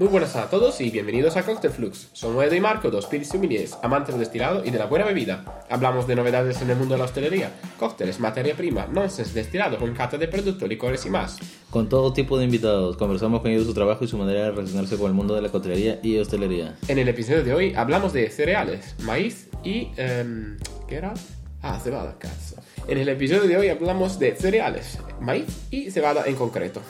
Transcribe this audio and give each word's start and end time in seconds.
Muy 0.00 0.06
buenas 0.06 0.36
a 0.36 0.48
todos 0.48 0.80
y 0.80 0.90
bienvenidos 0.90 1.36
a 1.36 1.42
Cocktail 1.42 1.72
Flux. 1.72 2.10
Somos 2.12 2.44
Edo 2.44 2.54
y 2.54 2.60
Marco, 2.60 2.88
dos 2.88 3.06
spirits 3.06 3.30
sommeliers, 3.30 3.76
amantes 3.82 4.14
del 4.14 4.20
destilado 4.20 4.64
y 4.64 4.70
de 4.70 4.78
la 4.78 4.86
buena 4.86 5.04
bebida. 5.04 5.64
Hablamos 5.68 6.06
de 6.06 6.14
novedades 6.14 6.62
en 6.62 6.70
el 6.70 6.76
mundo 6.76 6.94
de 6.94 7.00
la 7.00 7.06
hostelería, 7.06 7.50
cócteles, 7.80 8.20
materia 8.20 8.54
prima, 8.54 8.86
nonsense, 8.86 9.34
destilado, 9.34 9.76
con 9.76 9.92
cata 9.94 10.16
de 10.16 10.28
productos, 10.28 10.68
licores 10.68 11.04
y 11.04 11.10
más. 11.10 11.38
Con 11.70 11.88
todo 11.88 12.12
tipo 12.12 12.38
de 12.38 12.44
invitados, 12.44 12.96
conversamos 12.96 13.40
con 13.40 13.50
ellos 13.50 13.66
su 13.66 13.74
trabajo 13.74 14.04
y 14.04 14.08
su 14.08 14.16
manera 14.16 14.44
de 14.44 14.50
relacionarse 14.52 14.96
con 14.96 15.08
el 15.08 15.14
mundo 15.14 15.34
de 15.34 15.42
la 15.42 15.48
coctelería 15.48 15.98
y 16.00 16.16
hostelería. 16.18 16.76
En 16.86 16.98
el 17.00 17.08
episodio 17.08 17.42
de 17.42 17.52
hoy 17.52 17.74
hablamos 17.74 18.12
de 18.12 18.30
cereales, 18.30 18.94
maíz 19.02 19.48
y... 19.64 19.88
em, 19.96 20.58
¿Qué 20.86 20.94
era? 20.94 21.12
Ah, 21.60 21.80
cebada, 21.82 22.16
cazzo. 22.20 22.54
En 22.86 22.98
el 22.98 23.08
episodio 23.08 23.48
de 23.48 23.56
hoy 23.56 23.68
hablamos 23.68 24.20
de 24.20 24.36
cereales, 24.36 25.00
maíz 25.20 25.66
y 25.72 25.90
cebada 25.90 26.22
en 26.26 26.36
concreto. 26.36 26.80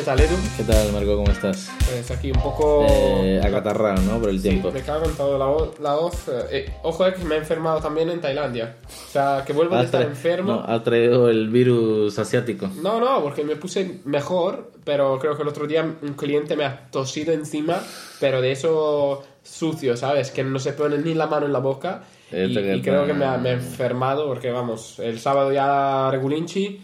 ¿Qué 0.00 0.06
tal 0.06 0.18
Edu? 0.18 0.36
¿Qué 0.56 0.64
tal, 0.64 0.92
Marco? 0.94 1.16
¿Cómo 1.16 1.30
estás? 1.30 1.70
Pues 1.86 2.10
aquí 2.10 2.30
un 2.30 2.40
poco... 2.40 2.86
Eh, 2.88 3.38
acatarrado, 3.44 4.00
¿no? 4.00 4.18
Por 4.18 4.30
el 4.30 4.40
Sí, 4.40 4.48
tiempo. 4.48 4.72
me 4.72 4.80
cago 4.80 5.04
en 5.04 5.12
todo 5.14 5.36
la 5.36 5.44
voz. 5.44 5.78
La 5.78 5.94
voz 5.94 6.26
eh, 6.28 6.46
eh, 6.50 6.72
ojo, 6.82 7.04
es 7.06 7.16
que 7.16 7.24
me 7.24 7.34
he 7.34 7.38
enfermado 7.38 7.80
también 7.80 8.08
en 8.08 8.18
Tailandia. 8.18 8.76
O 8.86 9.12
sea, 9.12 9.44
que 9.46 9.52
vuelvo 9.52 9.76
a 9.76 9.82
estar 9.82 10.00
enfermo. 10.00 10.52
no, 10.52 10.64
ha 10.66 10.82
traído 10.82 11.28
el 11.28 11.50
virus 11.50 12.18
asiático. 12.18 12.70
No, 12.82 12.98
no, 12.98 13.22
porque 13.22 13.44
me 13.44 13.56
puse 13.56 14.00
mejor, 14.06 14.70
pero 14.84 15.18
creo 15.18 15.36
que 15.36 15.42
el 15.42 15.48
otro 15.48 15.66
día 15.66 15.82
un 15.82 16.14
cliente 16.14 16.56
me 16.56 16.64
ha 16.64 16.88
tosido 16.90 17.34
encima, 17.34 17.78
pero 18.20 18.40
de 18.40 18.52
eso 18.52 19.22
sucio, 19.42 19.98
¿sabes? 19.98 20.30
Que 20.30 20.42
no 20.44 20.58
se 20.58 20.72
pone 20.72 20.96
ni 20.96 21.12
la 21.12 21.26
mano 21.26 21.44
en 21.44 21.52
la 21.52 21.58
boca. 21.58 22.04
Y, 22.32 22.36
Esto 22.36 22.60
que 22.60 22.76
y 22.76 22.80
creo 22.80 23.04
que 23.04 23.12
me 23.12 23.26
ha, 23.26 23.36
me 23.36 23.50
ha 23.50 23.52
enfermado 23.52 24.26
porque, 24.28 24.50
vamos, 24.50 24.98
el 24.98 25.20
sábado 25.20 25.52
ya 25.52 26.08
regulinchi 26.10 26.80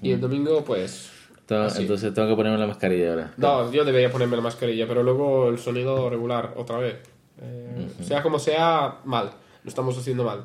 y 0.00 0.12
el 0.12 0.20
domingo, 0.20 0.64
pues... 0.64 1.10
To- 1.46 1.62
Así. 1.64 1.82
Entonces 1.82 2.12
tengo 2.14 2.28
que 2.28 2.36
ponerme 2.36 2.58
la 2.58 2.66
mascarilla 2.66 3.10
ahora. 3.10 3.32
No, 3.36 3.70
yo 3.70 3.84
debería 3.84 4.10
ponerme 4.10 4.36
la 4.36 4.42
mascarilla, 4.42 4.86
pero 4.88 5.02
luego 5.02 5.48
el 5.48 5.58
sonido 5.58 6.08
regular 6.08 6.54
otra 6.56 6.78
vez. 6.78 6.96
Eh, 7.42 7.88
Sea 8.02 8.22
como 8.22 8.38
sea, 8.38 8.96
mal. 9.04 9.30
Lo 9.62 9.68
estamos 9.68 9.96
haciendo 9.98 10.24
mal. 10.24 10.44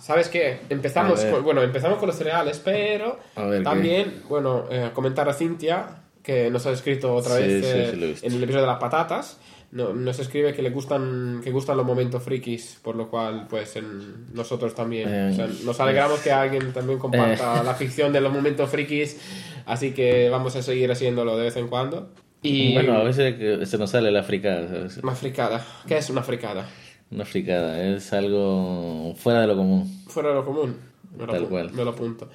¿Sabes 0.00 0.28
qué? 0.28 0.58
Empezamos 0.68 1.24
con, 1.24 1.44
bueno, 1.44 1.62
empezamos 1.62 1.98
con 1.98 2.08
los 2.08 2.16
cereales, 2.16 2.60
pero 2.64 3.18
ver, 3.36 3.58
¿qué? 3.58 3.64
también, 3.64 4.22
bueno, 4.28 4.64
eh, 4.70 4.90
comentar 4.92 5.28
a 5.28 5.32
Cintia, 5.32 6.02
que 6.22 6.50
nos 6.50 6.66
ha 6.66 6.72
escrito 6.72 7.14
otra 7.14 7.36
Sí, 7.36 7.42
vez 7.42 7.64
sí, 7.64 7.72
eh, 7.72 8.14
sí, 8.18 8.26
en 8.26 8.32
el 8.34 8.42
episodio 8.42 8.62
de 8.64 8.70
las 8.72 8.78
patatas. 8.80 9.38
No, 9.72 9.94
nos 9.94 10.18
escribe 10.18 10.52
que 10.52 10.60
le 10.62 10.68
gustan 10.70 11.40
que 11.42 11.50
gustan 11.50 11.78
los 11.78 11.86
momentos 11.86 12.22
frikis, 12.22 12.78
por 12.82 12.94
lo 12.94 13.08
cual, 13.08 13.46
pues, 13.48 13.74
en 13.76 14.32
nosotros 14.34 14.74
también. 14.74 15.08
Eh, 15.10 15.30
O 15.32 15.34
sea, 15.34 15.48
nos 15.64 15.80
alegramos 15.80 16.20
que 16.20 16.30
alguien 16.30 16.72
también 16.74 16.98
comparta 16.98 17.62
la 17.62 17.74
ficción 17.74 18.12
de 18.12 18.20
los 18.20 18.30
momentos 18.32 18.68
frikis, 18.68 19.18
así 19.64 19.92
que 19.92 20.28
vamos 20.28 20.54
a 20.56 20.62
seguir 20.62 20.92
haciéndolo 20.92 21.36
de 21.38 21.44
vez 21.44 21.56
en 21.56 21.68
cuando. 21.68 22.10
Y 22.42 22.74
Bueno, 22.74 22.98
a 22.98 23.02
veces 23.04 23.68
se 23.68 23.78
nos 23.78 23.90
sale 23.90 24.10
la 24.10 24.22
fricada, 24.22 24.68
¿sabes? 24.68 24.98
Una 24.98 25.14
fricada. 25.14 25.66
¿Qué 25.86 25.96
es 25.96 26.10
una 26.10 26.22
fricada? 26.22 26.68
Una 27.10 27.24
fricada, 27.24 27.82
es 27.82 28.12
algo 28.12 29.14
fuera 29.16 29.40
de 29.42 29.46
lo 29.46 29.56
común. 29.56 30.02
Fuera 30.08 30.30
de 30.30 30.34
lo 30.34 30.44
común. 30.44 30.76
Me 31.16 31.26
Tal 31.26 31.48
cual. 31.48 31.70
Me 31.72 31.84
lo 31.84 31.90
apunto. 31.90 32.28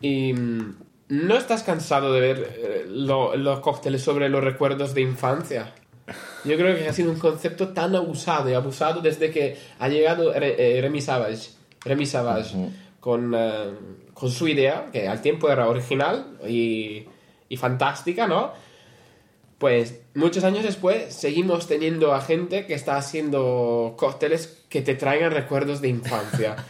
Y 0.00 0.32
mm, 0.32 0.74
¿no 1.10 1.36
estás 1.36 1.62
cansado 1.62 2.12
de 2.12 2.20
ver 2.20 2.38
eh, 2.56 2.84
lo- 2.88 3.36
los 3.36 3.60
cócteles 3.60 4.02
sobre 4.02 4.28
los 4.28 4.42
recuerdos 4.42 4.94
de 4.94 5.02
infancia? 5.02 5.72
Yo 6.44 6.56
creo 6.56 6.76
que 6.76 6.88
ha 6.88 6.92
sido 6.92 7.10
un 7.10 7.18
concepto 7.18 7.68
tan 7.68 7.94
abusado 7.96 8.50
y 8.50 8.54
abusado 8.54 9.00
desde 9.00 9.30
que 9.30 9.56
ha 9.78 9.88
llegado 9.88 10.32
Re- 10.32 10.78
eh, 10.78 10.80
Remy 10.80 11.00
Savage, 11.00 11.50
Remy 11.84 12.06
Savage 12.06 12.54
con, 13.00 13.32
eh, 13.34 13.70
con 14.12 14.30
su 14.30 14.46
idea, 14.48 14.86
que 14.92 15.08
al 15.08 15.20
tiempo 15.22 15.50
era 15.50 15.68
original 15.68 16.38
y, 16.46 17.04
y 17.48 17.56
fantástica, 17.56 18.26
¿no? 18.26 18.52
Pues 19.58 20.00
muchos 20.14 20.44
años 20.44 20.62
después 20.64 21.14
seguimos 21.14 21.66
teniendo 21.66 22.12
a 22.12 22.20
gente 22.20 22.66
que 22.66 22.74
está 22.74 22.96
haciendo 22.96 23.94
cócteles 23.96 24.64
que 24.68 24.82
te 24.82 24.94
traigan 24.94 25.30
recuerdos 25.32 25.80
de 25.80 25.88
infancia. 25.88 26.56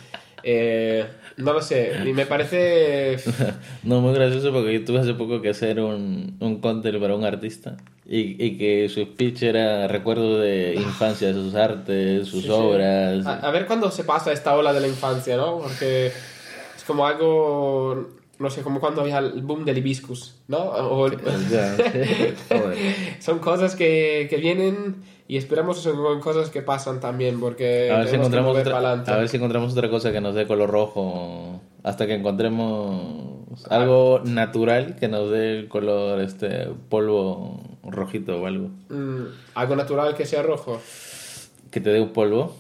Eh, 0.47 1.07
no 1.39 1.53
lo 1.55 1.63
sé, 1.63 1.93
y 2.07 2.13
me 2.13 2.27
parece... 2.27 3.17
No, 3.83 4.01
muy 4.01 4.15
gracioso 4.15 4.53
porque 4.53 4.75
yo 4.75 4.85
tuve 4.85 5.01
hace 5.01 5.15
poco 5.15 5.41
que 5.41 5.49
hacer 5.49 5.81
un, 5.81 6.37
un 6.39 6.61
para 7.01 7.15
un 7.17 7.25
artista 7.25 7.77
y, 8.07 8.43
y 8.45 8.59
que 8.59 8.89
su 8.91 9.03
speech 9.03 9.43
era 9.43 9.89
recuerdo 9.89 10.39
de 10.41 10.75
infancia, 10.75 11.29
de 11.29 11.35
sus 11.35 11.55
artes, 11.55 12.29
sus 12.29 12.43
Sí, 12.43 12.47
sí. 12.49 12.53
obras. 12.53 13.27
A, 13.27 13.39
a 13.41 13.51
ver 13.51 13.67
cuándo 13.67 13.91
se 13.91 14.05
pasa 14.05 14.33
esta 14.33 14.55
ola 14.55 14.73
de 14.75 14.81
la 14.81 14.87
infancia, 14.89 15.37
¿no? 15.37 15.59
Porque 15.61 16.07
es 16.09 16.85
como 16.87 17.07
algo, 17.07 18.11
no 18.39 18.51
sé, 18.51 18.63
como 18.63 18.81
cuando 18.81 19.01
había 19.03 19.19
el 19.19 19.43
boom 19.43 19.65
del 19.65 19.79
hibiscus, 19.79 20.41
¿no? 20.49 20.59
O 20.59 21.07
el- 21.07 21.19
Ya, 21.51 21.77
joder. 22.49 22.77
son 23.21 23.39
cosas 23.39 23.75
que, 23.77 24.27
que 24.31 24.37
vienen 24.39 24.97
y 25.29 25.37
esperamos 25.37 25.79
son 25.79 26.21
cosas 26.21 26.51
que 26.51 26.61
pasan 26.63 27.01
también, 27.01 27.41
porque 27.41 27.91
A 27.91 27.99
ver, 27.99 28.09
si 28.09 28.17
encontramos 28.17 28.57
otra, 28.59 28.79
a 28.93 29.17
ver 29.17 29.29
si 29.29 29.37
encontramos 29.37 29.73
otra 29.73 29.89
cosa 29.89 30.13
que 30.13 30.21
nos 30.21 30.35
dé 30.35 30.47
color 30.47 30.71
rojo 30.71 31.61
hasta 31.83 32.07
que 32.07 32.15
encontremos 32.15 33.39
algo 33.71 34.21
natural 34.25 34.97
que 34.97 35.09
nos 35.09 35.31
dé 35.31 35.59
el 35.61 35.69
color 35.69 36.21
este 36.21 36.69
polvo 36.89 37.61
rojito 37.85 38.41
o 38.43 38.47
algo. 38.47 38.69
Mm, 38.89 39.27
algo 39.55 39.77
natural 39.77 40.15
que 40.17 40.27
sea 40.27 40.43
rojo. 40.43 40.81
Que 41.71 41.81
te 41.81 41.91
dé 41.91 42.01
un 42.01 42.13
polvo. 42.13 42.55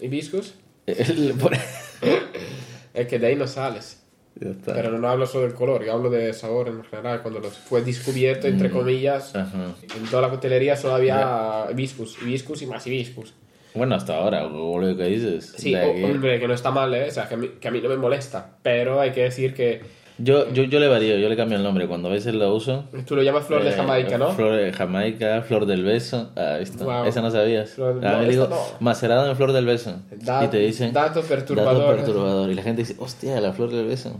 ¿Hibiscus? 0.00 0.54
El- 0.86 1.34
por- 1.40 1.52
Es 2.94 3.06
que 3.06 3.18
de 3.18 3.26
ahí 3.28 3.36
no 3.36 3.46
sales. 3.46 3.97
Ya 4.40 4.50
está. 4.50 4.72
Pero 4.74 4.96
no 4.98 5.08
hablo 5.08 5.26
solo 5.26 5.44
del 5.46 5.54
color, 5.54 5.84
yo 5.84 5.92
hablo 5.92 6.10
de 6.10 6.32
sabor 6.32 6.68
en 6.68 6.84
general. 6.84 7.22
Cuando 7.22 7.40
los 7.40 7.58
fue 7.58 7.82
descubierto, 7.82 8.46
entre 8.46 8.70
comillas, 8.70 9.34
Ajá. 9.34 9.74
en 9.96 10.04
toda 10.10 10.22
la 10.22 10.30
coctelería 10.30 10.76
solo 10.76 10.94
había 10.94 11.66
hibiscus, 11.72 12.18
hibiscus 12.22 12.62
y 12.62 12.66
más 12.66 12.86
hibiscus. 12.86 13.34
Bueno, 13.74 13.94
hasta 13.94 14.16
ahora, 14.16 14.44
lo 14.44 14.96
que 14.96 15.04
dices. 15.04 15.54
Sí, 15.56 15.74
o- 15.74 16.06
hombre, 16.06 16.40
que 16.40 16.48
no 16.48 16.54
está 16.54 16.70
mal, 16.70 16.92
¿eh? 16.94 17.08
O 17.08 17.10
sea, 17.10 17.28
que 17.28 17.34
a, 17.34 17.36
mí, 17.36 17.48
que 17.60 17.68
a 17.68 17.70
mí 17.70 17.80
no 17.80 17.88
me 17.88 17.96
molesta. 17.96 18.56
Pero 18.62 19.00
hay 19.00 19.10
que 19.12 19.22
decir 19.24 19.54
que 19.54 19.80
Yo, 20.20 20.52
yo, 20.52 20.64
yo 20.64 20.80
le 20.80 20.88
varío, 20.88 21.16
yo 21.16 21.28
le 21.28 21.36
cambio 21.36 21.56
el 21.58 21.62
nombre. 21.62 21.86
Cuando 21.86 22.08
a 22.08 22.12
veces 22.12 22.34
lo 22.34 22.52
uso. 22.54 22.84
tú 23.06 23.14
lo 23.14 23.22
llamas 23.22 23.46
flor 23.46 23.62
de 23.62 23.70
eh, 23.70 23.74
Jamaica, 23.74 24.18
¿no? 24.18 24.32
Flor 24.32 24.56
de 24.56 24.72
Jamaica, 24.72 25.42
flor 25.42 25.64
del 25.66 25.84
beso. 25.84 26.30
Ah, 26.36 26.58
está. 26.60 26.84
Wow. 26.84 27.04
Esa 27.04 27.20
no 27.22 27.30
sabías. 27.30 27.70
Flor- 27.70 28.00
Ah, 28.04 28.18
no, 28.22 28.28
digo, 28.28 28.44
esta 28.44 28.54
no. 28.56 28.62
macerado 28.80 29.30
en 29.30 29.36
flor 29.36 29.52
del 29.52 29.66
beso. 29.66 29.96
Da- 30.10 30.44
y 30.44 30.48
te 30.48 30.58
dicen. 30.58 30.92
dato 30.92 31.22
perturbador. 31.22 31.82
Dato 31.82 31.96
perturbador. 31.96 32.50
Y 32.50 32.54
la 32.54 32.62
gente 32.62 32.82
dice, 32.82 32.96
hostia, 32.98 33.40
la 33.40 33.52
flor 33.52 33.70
del 33.70 33.86
beso. 33.86 34.12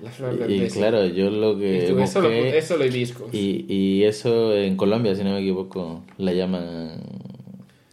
La 0.00 0.10
flor 0.10 0.38
del 0.38 0.50
Y, 0.50 0.60
beso. 0.60 0.78
claro, 0.78 1.06
yo 1.06 1.30
lo 1.30 1.56
que. 1.58 1.84
Y 1.84 1.88
tú, 1.88 1.98
eso, 1.98 2.20
lo, 2.20 2.30
eso 2.30 2.76
lo 2.76 2.84
y, 2.84 3.64
y 3.68 4.04
eso 4.04 4.54
en 4.54 4.76
Colombia, 4.76 5.14
si 5.14 5.24
no 5.24 5.30
me 5.30 5.40
equivoco, 5.40 6.02
la 6.18 6.32
llaman 6.34 7.00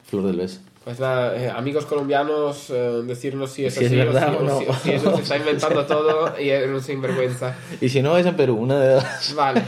flor 0.04 0.24
del 0.28 0.36
beso. 0.36 0.60
Pues 0.84 1.00
nada, 1.00 1.38
eh, 1.42 1.50
amigos 1.50 1.86
colombianos, 1.86 2.70
eh, 2.70 3.02
decirnos 3.06 3.52
si 3.52 3.66
es 3.66 3.74
Si 3.74 3.82
es 3.86 3.86
así 3.88 3.96
verdad 3.96 4.36
o, 4.36 4.40
si, 4.40 4.44
o 4.44 4.48
no. 4.68 4.74
si- 4.74 4.80
si 4.82 4.92
eso 4.92 5.16
se 5.16 5.22
está 5.22 5.38
inventando 5.38 5.86
todo 5.88 6.34
y 6.40 6.50
es 6.50 6.68
un 6.68 6.82
sinvergüenza. 6.82 7.56
Y 7.80 7.88
si 7.90 8.02
no, 8.02 8.18
es 8.18 8.26
en 8.26 8.36
Perú, 8.36 8.58
una 8.58 8.80
de 8.80 8.94
dos. 8.96 9.34
Vale, 9.36 9.64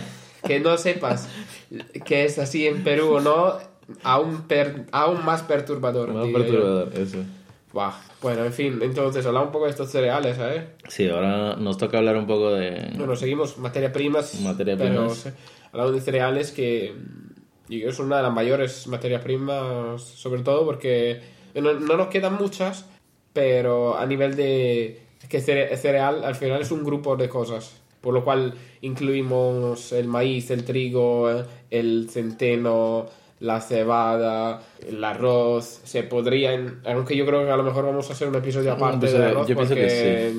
que 0.45 0.59
no 0.59 0.77
sepas 0.77 1.29
que 2.05 2.25
es 2.25 2.37
así 2.37 2.67
en 2.67 2.83
Perú 2.83 3.15
o 3.15 3.19
no, 3.21 3.53
aún, 4.03 4.41
per- 4.43 4.85
aún 4.91 5.23
más 5.23 5.41
perturbador. 5.43 6.13
Más 6.13 6.25
diría 6.25 6.39
yo. 6.39 6.43
perturbador, 6.45 6.93
eso. 6.99 7.17
Buah. 7.71 7.93
Bueno, 8.21 8.43
en 8.45 8.53
fin, 8.53 8.79
entonces 8.81 9.25
hablamos 9.25 9.47
un 9.47 9.53
poco 9.53 9.65
de 9.65 9.71
estos 9.71 9.89
cereales, 9.91 10.37
¿eh? 10.39 10.67
Sí, 10.89 11.07
ahora 11.09 11.55
nos 11.55 11.77
toca 11.77 11.97
hablar 11.97 12.17
un 12.17 12.25
poco 12.27 12.51
de. 12.53 12.91
Bueno, 12.97 13.15
seguimos 13.15 13.57
materia 13.57 13.91
primas. 13.93 14.39
Materia 14.41 14.75
pero 14.77 14.89
primas. 15.07 15.17
sí, 15.17 15.29
hablamos 15.71 15.93
de 15.93 16.01
cereales 16.01 16.51
que 16.51 16.93
que 17.69 17.91
son 17.91 18.07
una 18.07 18.17
de 18.17 18.23
las 18.23 18.33
mayores 18.33 18.87
materias 18.87 19.21
primas, 19.23 20.01
sobre 20.01 20.41
todo 20.43 20.65
porque 20.65 21.19
no, 21.55 21.73
no 21.73 21.97
nos 21.97 22.07
quedan 22.07 22.35
muchas, 22.35 22.85
pero 23.33 23.97
a 23.97 24.05
nivel 24.05 24.35
de 24.35 25.01
que 25.29 25.39
cere- 25.41 25.75
cereal 25.77 26.23
al 26.23 26.35
final 26.35 26.61
es 26.61 26.71
un 26.71 26.83
grupo 26.83 27.15
de 27.17 27.27
cosas, 27.29 27.81
por 28.01 28.13
lo 28.13 28.23
cual 28.23 28.53
incluimos 28.81 29.91
el 29.91 30.07
maíz, 30.07 30.51
el 30.51 30.63
trigo, 30.63 31.29
eh, 31.31 31.43
el 31.71 32.07
centeno, 32.09 33.07
la 33.39 33.59
cebada, 33.61 34.61
el 34.87 35.03
arroz, 35.03 35.81
se 35.83 36.03
podrían, 36.03 36.81
aunque 36.85 37.15
yo 37.15 37.25
creo 37.25 37.43
que 37.45 37.51
a 37.51 37.57
lo 37.57 37.63
mejor 37.63 37.85
vamos 37.85 38.09
a 38.09 38.13
hacer 38.13 38.27
un 38.27 38.35
episodio 38.35 38.73
aparte 38.73 38.97
episodio- 39.07 39.23
del 39.23 39.31
arroz 39.31 39.47
yo 39.47 39.55
pienso 39.55 39.75
que 39.75 39.81
porque, 39.81 40.33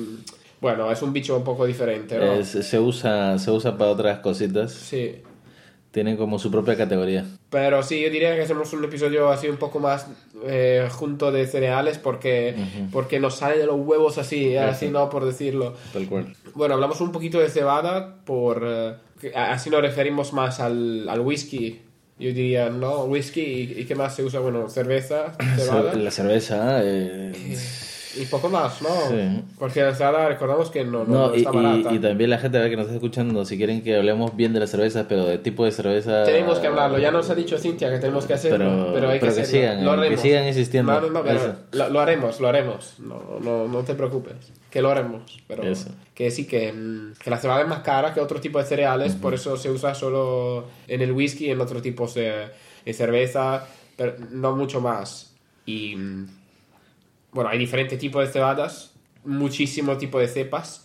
bueno, 0.61 0.91
es 0.91 1.01
un 1.01 1.13
bicho 1.13 1.37
un 1.37 1.43
poco 1.43 1.65
diferente, 1.65 2.17
¿no? 2.17 2.33
Es- 2.33 2.47
se 2.49 2.79
usa 2.79 3.37
se 3.37 3.51
usa 3.51 3.77
para 3.77 3.91
otras 3.91 4.19
cositas. 4.19 4.71
Sí. 4.71 5.15
Tienen 5.91 6.17
como 6.17 6.37
su 6.37 6.51
propia 6.51 6.75
categoría. 6.75 7.25
Pero 7.49 7.81
sí, 7.81 8.01
yo 8.01 8.09
diría 8.09 8.35
que 8.35 8.41
hacemos 8.41 8.71
un 8.73 8.83
episodio 8.83 9.29
así 9.29 9.47
un 9.47 9.57
poco 9.57 9.79
más 9.79 10.07
eh, 10.45 10.87
junto 10.91 11.31
de 11.31 11.47
cereales 11.47 11.97
porque, 11.97 12.55
porque 12.91 13.19
nos 13.19 13.35
sale 13.37 13.57
de 13.57 13.65
los 13.65 13.77
huevos 13.79 14.17
así, 14.17 14.49
eh, 14.53 14.59
así 14.59 14.89
no 14.89 15.09
por 15.09 15.25
decirlo. 15.25 15.73
Tal 15.93 16.07
cual. 16.07 16.35
Bueno, 16.53 16.75
hablamos 16.75 17.01
un 17.01 17.11
poquito 17.11 17.39
de 17.39 17.49
cebada 17.49 18.17
por... 18.25 18.63
eh, 18.65 19.33
así 19.35 19.69
nos 19.69 19.81
referimos 19.81 20.33
más 20.33 20.59
al, 20.59 21.07
al 21.09 21.19
whisky. 21.21 21.81
Yo 22.19 22.29
diría, 22.29 22.69
¿no? 22.69 23.05
Whisky 23.05 23.41
y, 23.41 23.81
y 23.81 23.85
qué 23.85 23.95
más 23.95 24.15
se 24.15 24.23
usa, 24.23 24.39
bueno, 24.39 24.69
cerveza, 24.69 25.33
cebada. 25.55 25.93
La 25.93 26.11
cerveza. 26.11 26.81
eh, 26.83 27.31
Y 28.19 28.25
poco 28.25 28.49
más, 28.49 28.81
¿no? 28.81 28.89
Sí. 29.09 29.43
Porque 29.59 29.81
la 29.81 30.27
recordamos 30.27 30.69
que 30.71 30.83
no, 30.83 31.03
no, 31.03 31.35
y, 31.35 31.39
está 31.39 31.51
barata. 31.51 31.91
y- 31.91 31.95
y 31.95 31.99
también 31.99 32.29
la 32.29 32.39
gente 32.39 32.69
que 32.69 32.75
nos 32.75 32.85
está 32.85 32.95
escuchando, 32.95 33.45
si 33.45 33.57
quieren 33.57 33.83
que 33.83 33.95
hablemos 33.95 34.35
bien 34.35 34.53
de 34.53 34.59
las 34.59 34.69
cervezas, 34.71 35.05
pero 35.07 35.25
de 35.25 35.37
tipo 35.37 35.65
de 35.65 35.71
cerveza... 35.71 36.23
Tenemos 36.23 36.59
que 36.59 36.67
hablarlo, 36.67 36.97
ya 36.99 37.11
nos 37.11 37.29
ha 37.29 37.35
dicho 37.35 37.57
Cintia 37.57 37.89
que 37.89 37.99
tenemos 37.99 38.25
que 38.25 38.33
hacerlo, 38.33 38.57
Pero- 38.57 38.93
pero, 38.93 39.09
hay 39.09 39.19
pero 39.19 39.31
que 39.31 39.35
que 39.37 39.41
hacerlo. 39.43 39.45
sigan, 39.71 39.85
lo 39.85 39.91
que 39.93 39.99
haremos. 39.99 40.21
sigan 40.21 40.47
insistiendo. 40.47 40.91
No, 40.93 41.01
no, 41.01 41.09
no, 41.09 41.23
pero 41.23 41.55
lo, 41.71 41.89
lo 41.89 41.99
haremos, 41.99 42.39
lo 42.39 42.47
haremos. 42.47 42.95
No, 42.99 43.21
no, 43.41 43.67
no 43.67 43.79
te 43.83 43.93
preocupes, 43.93 44.35
que 44.69 44.81
lo 44.81 44.89
haremos. 44.89 45.21
Pero 45.47 45.63
Eso. 45.63 45.89
que 46.15 46.31
sí, 46.31 46.45
que, 46.47 46.71
mm, 46.73 47.13
que 47.23 47.29
la 47.29 47.37
cebada 47.37 47.61
es 47.61 47.67
más 47.67 47.79
cara 47.79 48.13
que 48.13 48.19
otro 48.21 48.39
tipo 48.41 48.59
de 48.59 48.65
cereales, 48.65 49.13
por 49.15 49.33
eso 49.33 49.57
se 49.57 49.69
usa 49.71 49.93
solo 49.95 50.65
en 50.87 51.01
el 51.01 51.11
whisky 51.11 51.45
y 51.47 51.51
en 51.51 51.61
otro 51.61 51.81
tipo 51.81 52.07
de, 52.07 52.47
de 52.85 52.93
cerveza, 52.93 53.65
pero 53.95 54.15
no 54.31 54.55
mucho 54.55 54.81
más. 54.81 55.33
Y 55.65 55.95
mm, 55.95 56.27
bueno, 57.31 57.49
hay 57.49 57.57
diferentes 57.57 57.97
tipos 57.99 58.25
de 58.25 58.31
cebadas, 58.31 58.93
muchísimo 59.25 59.97
tipo 59.97 60.19
de 60.19 60.27
cepas. 60.27 60.83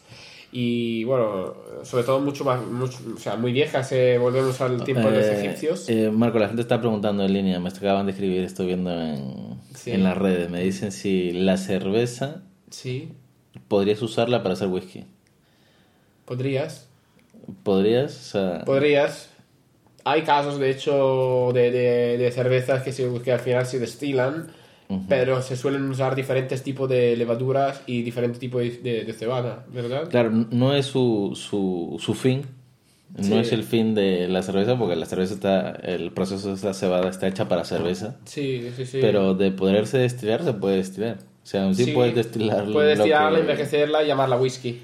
Y 0.54 1.04
bueno, 1.04 1.54
sobre 1.82 2.04
todo 2.04 2.20
mucho 2.20 2.44
más, 2.44 2.60
mucho- 2.66 2.98
o 3.16 3.18
sea, 3.18 3.36
muy 3.36 3.52
viejas, 3.52 3.90
eh, 3.92 4.18
volvemos 4.18 4.60
al 4.60 4.84
tiempo 4.84 5.08
de 5.10 5.16
los 5.16 5.26
Eh, 5.26 5.38
egipcios. 5.46 5.88
eh, 5.88 6.10
Marco, 6.10 6.38
la 6.38 6.48
gente 6.48 6.60
está 6.60 6.78
preguntando 6.78 7.24
en 7.24 7.32
línea, 7.32 7.58
me 7.58 7.70
acaban 7.70 8.04
de 8.04 8.12
escribir, 8.12 8.44
estoy 8.44 8.66
viendo 8.66 8.92
en, 8.92 9.58
Sí. 9.74 9.92
en 9.92 10.04
las 10.04 10.14
redes, 10.18 10.50
me 10.50 10.60
dicen 10.62 10.92
si 10.92 11.32
la 11.32 11.56
cerveza 11.56 12.42
Sí, 12.68 13.12
podrías 13.68 14.02
usarla 14.02 14.42
para 14.42 14.52
hacer 14.52 14.68
whisky. 14.68 15.06
podrías. 16.26 16.88
¿Podrías? 17.62 18.12
O 18.14 18.22
sea, 18.22 18.64
Podrías. 18.64 19.30
Hay 20.04 20.22
casos, 20.22 20.58
de 20.58 20.70
hecho, 20.70 21.50
de, 21.54 21.70
de, 21.70 22.18
de 22.18 22.32
cervezas 22.32 22.82
que, 22.82 22.92
se, 22.92 23.08
que 23.22 23.32
al 23.32 23.40
final 23.40 23.66
se 23.66 23.78
destilan, 23.78 24.48
pero 25.08 25.42
se 25.42 25.56
suelen 25.56 25.88
usar 25.90 26.14
diferentes 26.14 26.62
tipos 26.62 26.88
de 26.88 27.16
levaduras 27.16 27.82
y 27.86 28.02
diferentes 28.02 28.38
tipos 28.38 28.62
de, 28.62 28.70
de- 28.78 29.04
de 29.04 29.12
cebada, 29.12 29.64
¿verdad? 29.72 30.08
claro, 30.08 30.30
no 30.50 30.74
es 30.74 30.86
su, 30.86 31.32
su, 31.34 31.96
su 32.00 32.14
fin, 32.14 32.42
no 33.16 33.22
Sí. 33.24 33.34
es 33.36 33.52
el 33.52 33.62
fin 33.62 33.94
de 33.94 34.26
la 34.28 34.42
cerveza, 34.42 34.78
porque 34.78 34.96
la 34.96 35.04
cerveza 35.06 35.34
está, 35.34 35.70
el 35.72 36.12
proceso 36.12 36.48
de 36.48 36.54
esta 36.54 36.72
cebada 36.74 37.08
está 37.10 37.28
hecha 37.28 37.46
para 37.48 37.64
cerveza, 37.64 38.16
Sí, 38.24 38.70
sí, 38.76 38.86
sí. 38.86 38.98
pero 39.00 39.34
de 39.34 39.50
poderse 39.50 39.98
destilar 39.98 40.42
se 40.44 40.54
puede 40.54 40.76
destilar. 40.76 41.18
O 41.42 41.46
sea, 41.46 41.74
sí, 41.74 41.84
Sí, 41.86 41.90
puedes 41.92 42.14
destilar. 42.14 42.64
Puedes 42.72 42.96
destilarla, 42.98 43.36
que- 43.38 43.40
envejecerla 43.42 44.02
y 44.02 44.06
llamarla 44.06 44.36
whisky. 44.36 44.80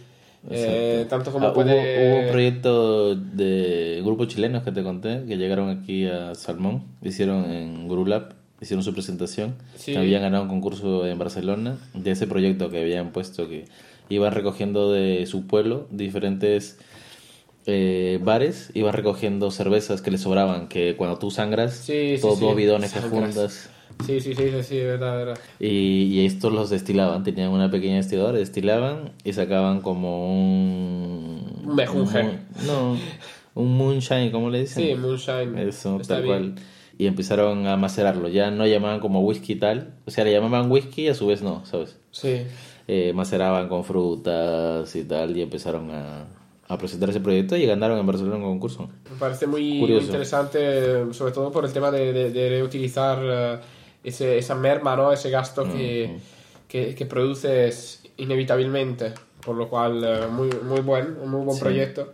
Eh, 0.50 1.04
tanto 1.08 1.32
como 1.32 1.46
Ah, 1.46 1.50
hubo- 1.50 1.54
puede... 1.54 2.10
hubo, 2.12 2.20
un 2.26 2.30
proyecto 2.30 3.14
de 3.16 4.00
grupos 4.04 4.28
chilenos 4.28 4.62
que 4.62 4.72
te 4.72 4.82
conté 4.82 5.24
que 5.26 5.36
llegaron 5.36 5.68
aquí 5.68 6.06
a 6.06 6.34
Salmón, 6.34 6.84
hicieron 7.02 7.50
en 7.50 7.88
Gurulab, 7.88 8.34
hicieron 8.60 8.82
su 8.82 8.92
presentación, 8.92 9.54
Sí. 9.76 9.92
que 9.92 9.98
habían 9.98 10.22
ganado 10.22 10.42
un 10.44 10.48
concurso 10.48 11.06
en 11.06 11.18
Barcelona 11.18 11.76
de 11.94 12.10
ese 12.10 12.26
proyecto 12.26 12.70
que 12.70 12.80
habían 12.80 13.12
puesto 13.12 13.48
que 13.48 13.64
iban 14.08 14.32
recogiendo 14.34 14.90
de 14.92 15.26
su 15.26 15.46
pueblo 15.46 15.86
diferentes 15.90 16.78
eh, 17.66 18.18
bares, 18.22 18.70
iban 18.74 18.94
recogiendo 18.94 19.50
cervezas 19.50 20.00
que 20.00 20.10
les 20.10 20.22
sobraban, 20.22 20.68
que 20.68 20.96
cuando 20.96 21.18
tú 21.18 21.30
sangras, 21.30 21.74
Sí, 21.74 22.16
sí, 22.16 22.22
todos 22.22 22.40
dos 22.40 22.56
bidones 22.56 22.92
que 22.94 23.00
juntas. 23.00 23.68
Sí, 24.06 24.20
sí, 24.20 24.34
sí, 24.34 24.50
sí, 24.50 24.62
sí, 24.62 24.78
verdad, 24.78 25.16
verdad. 25.16 25.38
Y, 25.60 26.04
y 26.04 26.24
estos 26.26 26.52
los 26.52 26.70
destilaban, 26.70 27.24
tenían 27.24 27.50
una 27.50 27.70
pequeña 27.70 27.96
destiladora, 27.96 28.38
destilaban 28.38 29.10
y 29.24 29.32
sacaban 29.34 29.80
como 29.82 30.32
un... 30.32 31.62
Un 31.66 31.74
mejunje. 31.76 32.38
no, 32.66 32.96
un 33.54 33.76
moonshine, 33.76 34.30
¿cómo 34.30 34.48
le 34.50 34.60
dicen? 34.60 34.86
Sí, 34.86 34.94
moonshine. 34.94 35.58
Eso, 35.68 36.00
Está 36.00 36.14
tal 36.14 36.22
bien. 36.22 36.52
cual. 36.54 36.54
Y 36.98 37.06
empezaron 37.06 37.66
a 37.68 37.76
macerarlo, 37.76 38.28
ya 38.28 38.50
no 38.50 38.66
llamaban 38.66 38.98
como 39.00 39.20
whisky 39.20 39.54
tal, 39.54 39.94
o 40.04 40.10
sea, 40.10 40.24
le 40.24 40.32
llamaban 40.32 40.68
whisky 40.70 41.02
y 41.02 41.08
a 41.08 41.14
su 41.14 41.26
vez 41.28 41.42
no, 41.42 41.64
¿sabes? 41.64 41.96
Sí. 42.10 42.42
Eh, 42.88 43.12
maceraban 43.14 43.68
con 43.68 43.84
frutas 43.84 44.94
y 44.96 45.04
tal 45.04 45.36
y 45.36 45.42
empezaron 45.42 45.90
a, 45.92 46.26
a 46.66 46.76
presentar 46.78 47.10
ese 47.10 47.20
proyecto 47.20 47.56
y 47.56 47.66
ganaron 47.66 47.98
en 47.98 48.06
Barcelona 48.06 48.36
un 48.36 48.42
concurso. 48.42 48.88
Me 49.10 49.16
parece 49.18 49.46
muy, 49.46 49.78
interesante, 50.32 51.12
sobre 51.14 51.32
todo 51.32 51.52
por 51.52 51.64
el 51.64 51.72
tema 51.72 51.90
de, 51.90 52.12
de- 52.12 52.30
de 52.30 52.48
reutilizar 52.48 53.18
eh, 53.22 53.58
ese, 54.02 54.38
esa 54.38 54.54
merma, 54.54 54.96
¿no? 54.96 55.12
ese 55.12 55.30
gasto 55.30 55.64
que, 55.64 56.16
que, 56.66 56.94
que 56.94 57.06
produces 57.06 58.02
inevitablemente, 58.16 59.12
por 59.44 59.54
lo 59.56 59.68
cual 59.68 60.02
eh, 60.04 60.26
muy, 60.30 60.50
muy 60.64 60.80
buen, 60.80 61.16
un 61.22 61.30
muy 61.30 61.44
buen 61.44 61.56
Sí. 61.56 61.62
proyecto. 61.62 62.12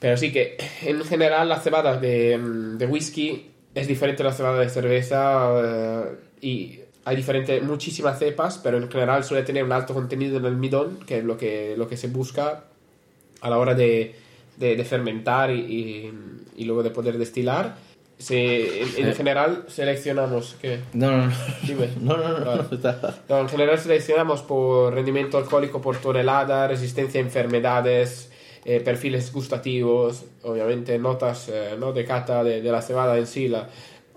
Pero 0.00 0.16
sí 0.16 0.32
que 0.32 0.56
en 0.82 1.02
general 1.04 1.48
la 1.48 1.60
cebada 1.60 1.96
de, 1.98 2.36
mm, 2.36 2.78
de 2.78 2.86
whisky 2.86 3.50
es 3.76 3.86
diferente 3.86 4.24
la 4.24 4.32
cebada 4.32 4.58
de 4.60 4.68
cerveza 4.68 5.50
eh, 5.62 6.04
y 6.40 6.80
hay 7.04 7.14
diferentes, 7.16 7.62
muchísimas 7.62 8.18
cepas, 8.18 8.58
pero 8.58 8.78
en 8.78 8.90
general 8.90 9.22
suele 9.22 9.44
tener 9.44 9.62
un 9.62 9.70
alto 9.70 9.94
contenido 9.94 10.38
en 10.38 10.44
almidón, 10.46 10.98
que 11.06 11.18
es 11.18 11.24
lo 11.24 11.36
que, 11.36 11.74
lo 11.76 11.86
que 11.86 11.96
se 11.96 12.08
busca 12.08 12.64
a 13.40 13.50
la 13.50 13.58
hora 13.58 13.74
de, 13.74 14.16
de- 14.56 14.74
de 14.74 14.84
fermentar 14.84 15.50
y, 15.52 15.60
y- 15.60 16.12
y 16.56 16.64
luego 16.64 16.82
de 16.82 16.90
poder 16.90 17.16
destilar. 17.18 17.76
Se, 18.18 18.82
en, 18.82 19.08
en 19.08 19.14
general 19.14 19.64
seleccionamos... 19.68 20.56
¿qué? 20.60 20.80
No, 20.94 21.10
no, 21.10 21.26
no. 21.26 21.32
Dime. 21.64 21.90
No, 22.00 22.16
no, 22.16 22.38
no, 22.40 22.56
no, 22.56 22.64
No, 23.28 23.40
en 23.40 23.48
general 23.50 23.78
seleccionamos 23.78 24.40
por 24.42 24.94
rendimiento 24.94 25.36
alcohólico 25.38 25.80
por 25.82 25.98
tonelada, 25.98 26.66
resistencia 26.66 27.20
a 27.20 27.24
enfermedades, 27.24 28.30
eh, 28.64 28.80
perfiles 28.80 29.32
gustativos, 29.32 30.24
obviamente 30.42 30.98
notas 30.98 31.48
eh, 31.48 31.76
¿no? 31.78 31.92
de 31.92 32.04
cata 32.04 32.42
de, 32.42 32.62
de 32.62 32.72
la 32.72 32.82
cebada 32.82 33.16
en 33.18 33.26
sí, 33.26 33.48
la 33.48 33.68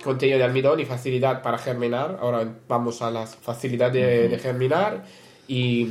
contenido 0.03 0.37
de 0.37 0.45
almidón 0.45 0.79
y 0.79 0.85
facilidad 0.85 1.41
para 1.41 1.57
germinar. 1.57 2.17
Ahora 2.21 2.47
vamos 2.67 3.01
a 3.01 3.11
la 3.11 3.27
facilidad 3.27 3.91
de, 3.91 4.29
de 4.29 4.39
germinar 4.39 5.03
y, 5.47 5.87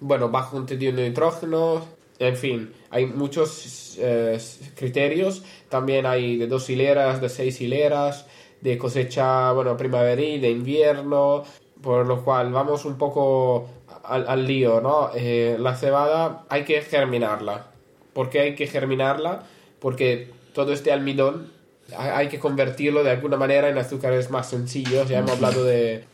bueno, 0.00 0.28
bajo 0.28 0.56
contenido 0.56 0.92
de 0.92 1.08
nitrógeno, 1.08 1.84
en 2.18 2.36
fin, 2.36 2.72
hay 2.90 3.06
muchos 3.06 3.96
eh, 3.98 4.38
criterios. 4.76 5.42
También 5.68 6.06
hay 6.06 6.36
de 6.36 6.46
dos 6.46 6.68
hileras, 6.70 7.20
de 7.20 7.28
seis 7.28 7.60
hileras, 7.60 8.26
de 8.60 8.78
cosecha, 8.78 9.50
bueno, 9.52 9.76
primaveril, 9.76 10.40
de 10.40 10.50
invierno, 10.50 11.42
por 11.80 12.06
lo 12.06 12.22
cual 12.22 12.52
vamos 12.52 12.84
un 12.84 12.96
poco 12.96 13.66
al, 14.12 14.28
al 14.28 14.46
lío, 14.46 14.80
¿no? 14.80 15.10
Eh, 15.14 15.56
la 15.58 15.74
cebada 15.74 16.44
hay 16.48 16.64
que 16.64 16.80
germinarla. 16.82 17.66
¿Por 18.12 18.30
qué 18.30 18.40
hay 18.40 18.54
que 18.54 18.66
germinarla? 18.66 19.44
Porque 19.80 20.30
todo 20.54 20.72
este 20.72 20.92
almidón 20.92 21.50
hay 21.96 22.28
que 22.28 22.38
convertirlo 22.38 23.02
de 23.04 23.10
alguna 23.10 23.36
manera 23.36 23.68
en 23.68 23.78
azúcares 23.78 24.30
más 24.30 24.48
sencillos. 24.50 25.08
Ya 25.08 25.18
hemos 25.18 25.32
hablado 25.32 25.64
de... 25.64 26.04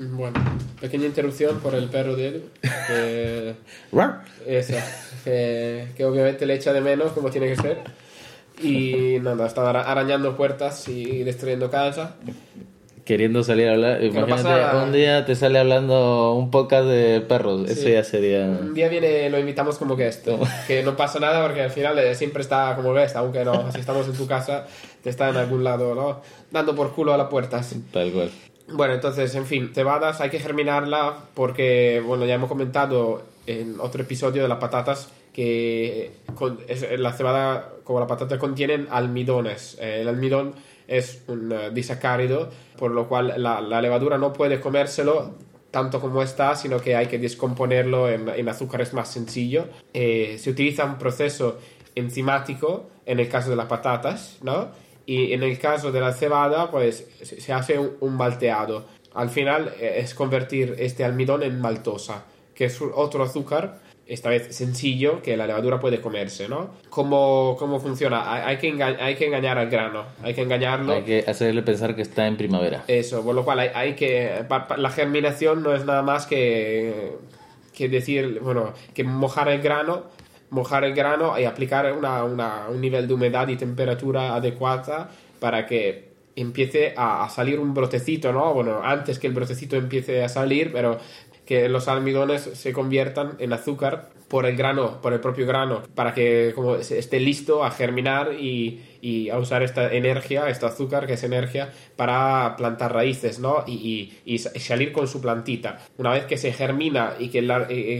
Bueno, 0.00 0.38
pequeña 0.80 1.06
interrupción 1.06 1.58
por 1.58 1.74
el 1.74 1.88
perro 1.88 2.14
de 2.14 2.28
Edu. 2.28 2.40
que- 2.86 3.54
eso, 4.46 4.74
que, 5.24 5.88
que 5.96 6.04
obviamente 6.04 6.46
le 6.46 6.54
echa 6.54 6.72
de 6.72 6.80
menos 6.80 7.12
como 7.12 7.30
tiene 7.30 7.48
que 7.48 7.56
ser. 7.56 7.78
Y 8.62 9.18
nada, 9.22 9.46
está 9.46 9.68
ara- 9.68 9.82
arañando 9.90 10.36
puertas 10.36 10.86
y 10.88 11.22
destruyendo 11.24 11.70
casa. 11.70 12.14
Queriendo 13.08 13.42
salir 13.42 13.68
a 13.68 13.72
hablar. 13.72 14.00
no 14.00 14.04
Imagínate, 14.06 14.42
nada. 14.42 14.84
un 14.84 14.92
día 14.92 15.24
te 15.24 15.34
sale 15.34 15.58
hablando 15.58 16.34
un 16.34 16.50
podcast 16.50 16.84
de 16.86 17.22
perros. 17.22 17.68
Eso 17.70 17.84
Sí. 17.86 17.92
ya 17.92 18.04
sería. 18.04 18.44
Un 18.44 18.74
día 18.74 18.90
viene, 18.90 19.30
lo 19.30 19.38
invitamos 19.38 19.78
como 19.78 19.96
guest. 19.96 20.28
Que 20.66 20.82
no 20.82 20.94
pasa 20.94 21.18
nada 21.18 21.42
porque 21.42 21.62
al 21.62 21.70
final 21.70 21.98
eh, 21.98 22.14
siempre 22.14 22.42
está 22.42 22.74
como 22.76 22.92
guest, 22.92 23.16
aunque 23.16 23.46
no, 23.46 23.72
si 23.72 23.80
estamos 23.80 24.06
en 24.08 24.12
tu 24.12 24.26
casa, 24.26 24.66
te 25.02 25.08
está 25.08 25.30
en 25.30 25.38
algún 25.38 25.64
lado, 25.64 25.94
¿no? 25.94 26.20
Dando 26.50 26.74
por 26.74 26.92
culo 26.92 27.14
a 27.14 27.16
la 27.16 27.30
puerta. 27.30 27.62
sí. 27.62 27.82
Tal 27.90 28.12
cual. 28.12 28.30
Bueno, 28.70 28.92
entonces, 28.92 29.34
en 29.34 29.46
fin, 29.46 29.70
cebadas 29.74 30.20
hay 30.20 30.28
que 30.28 30.38
germinarla 30.40 31.14
porque, 31.32 32.02
bueno, 32.06 32.26
ya 32.26 32.34
hemos 32.34 32.50
comentado 32.50 33.22
en 33.46 33.80
otro 33.80 34.02
episodio 34.02 34.42
de 34.42 34.48
las 34.48 34.58
patatas 34.58 35.08
que 35.32 36.10
con- 36.34 36.58
es- 36.68 36.86
la 37.00 37.12
cebada 37.14 37.70
como 37.84 38.00
la 38.00 38.06
patata 38.06 38.38
contienen 38.38 38.86
almidones. 38.90 39.78
Eh, 39.80 40.00
el 40.02 40.08
almidón 40.08 40.52
es 40.88 41.22
un 41.28 41.52
eh, 41.52 41.70
disacárido, 41.72 42.50
por 42.76 42.90
lo 42.90 43.06
cual 43.06 43.34
la, 43.36 43.60
la 43.60 43.80
levadura 43.80 44.18
no 44.18 44.32
puede 44.32 44.58
comérselo 44.58 45.34
tanto 45.70 46.00
como 46.00 46.22
está, 46.22 46.56
sino 46.56 46.80
que 46.80 46.96
hay 46.96 47.06
que 47.06 47.18
descomponerlo 47.18 48.08
en, 48.08 48.28
en 48.28 48.48
azúcares 48.48 48.94
más 48.94 49.12
sencillos. 49.12 49.66
Eh, 49.92 50.36
se 50.38 50.50
utiliza 50.50 50.84
un 50.84 50.96
proceso 50.98 51.58
enzimático 51.94 52.88
en 53.04 53.20
el 53.20 53.28
caso 53.28 53.50
de 53.50 53.56
las 53.56 53.66
patatas, 53.66 54.38
¿no? 54.42 54.68
Y 55.04 55.32
en 55.32 55.42
el 55.42 55.58
caso 55.58 55.92
de 55.92 56.00
la 56.00 56.12
cebada, 56.12 56.70
pues 56.70 57.06
se 57.22 57.40
se 57.40 57.52
hace 57.52 57.78
un, 57.78 57.96
un 58.00 58.16
malteado. 58.16 58.86
Al 59.14 59.30
final 59.30 59.74
eh, 59.78 59.96
es 59.98 60.14
convertir 60.14 60.74
este 60.78 61.04
almidón 61.04 61.42
en 61.42 61.60
maltosa, 61.60 62.24
que 62.58 62.64
es 62.64 62.80
otro 62.82 63.22
azúcar, 63.22 63.78
esta 64.08 64.30
vez 64.30 64.52
sencillo, 64.56 65.22
que 65.22 65.36
la 65.36 65.46
levadura 65.46 65.78
puede 65.78 66.00
comerse, 66.00 66.48
¿no? 66.48 66.70
¿Cómo, 66.90 67.54
cómo 67.56 67.78
funciona? 67.78 68.32
Hay, 68.34 68.42
hay 68.42 68.56
que 68.58 68.82
hay 68.82 69.14
que 69.14 69.26
engañar 69.26 69.58
al 69.58 69.70
grano, 69.70 70.02
hay 70.24 70.34
que 70.34 70.42
engañarlo. 70.42 70.92
Hay 70.94 71.02
que 71.04 71.24
hacerle 71.24 71.62
pensar 71.62 71.94
que 71.94 72.02
está 72.02 72.26
en 72.26 72.36
primavera. 72.36 72.82
Eso, 72.88 73.22
por 73.22 73.36
lo 73.36 73.44
cual 73.44 73.60
hay, 73.60 73.70
hay 73.74 73.94
que... 73.94 74.44
pa- 74.48 74.66
pa- 74.66 74.76
la 74.76 74.90
germinación 74.90 75.62
no 75.62 75.72
es 75.72 75.84
nada 75.84 76.02
más 76.02 76.26
que, 76.26 77.12
que 77.72 77.88
decir, 77.88 78.40
bueno, 78.42 78.72
que 78.92 79.04
mojar 79.04 79.48
el 79.50 79.62
grano, 79.62 80.02
mojar 80.50 80.82
el 80.82 80.94
grano 80.94 81.38
y 81.38 81.44
aplicar 81.44 81.92
una, 81.92 82.24
una- 82.24 82.66
un 82.70 82.80
nivel 82.80 83.06
de 83.06 83.14
humedad 83.14 83.46
y 83.46 83.54
temperatura 83.56 84.34
adecuada 84.34 85.10
para 85.38 85.64
que 85.66 86.08
empiece 86.34 86.94
a, 86.96 87.24
a 87.24 87.28
salir 87.30 87.60
un 87.60 87.74
brotecito, 87.74 88.32
¿no? 88.32 88.54
Bueno, 88.54 88.80
antes 88.82 89.18
que 89.18 89.26
el 89.26 89.32
brotecito 89.32 89.76
empiece 89.76 90.24
a 90.24 90.28
salir, 90.28 90.70
pero 90.72 90.98
que 91.48 91.66
los 91.70 91.88
almidones 91.88 92.42
se 92.42 92.74
conviertan 92.74 93.36
en 93.38 93.54
azúcar 93.54 94.10
por 94.28 94.44
el 94.44 94.54
grano, 94.54 95.00
por 95.00 95.14
el 95.14 95.20
propio 95.20 95.46
grano, 95.46 95.82
para 95.94 96.12
que 96.12 96.54
esté 96.90 97.20
listo 97.20 97.64
a 97.64 97.70
germinar 97.70 98.34
y, 98.34 99.30
a 99.32 99.38
usar 99.38 99.62
esta 99.62 99.90
energía, 99.90 100.50
este 100.50 100.66
azúcar 100.66 101.06
que 101.06 101.14
es 101.14 101.22
energía, 101.22 101.72
para 101.96 102.54
plantar 102.58 102.92
raíces, 102.92 103.38
¿no? 103.38 103.64
Y, 103.66 104.12
salir 104.58 104.92
con 104.92 105.08
su 105.08 105.22
plantita. 105.22 105.78
Una 105.96 106.10
vez 106.10 106.26
que 106.26 106.36
se 106.36 106.52
germina 106.52 107.14
y 107.18 107.30
que 107.30 107.38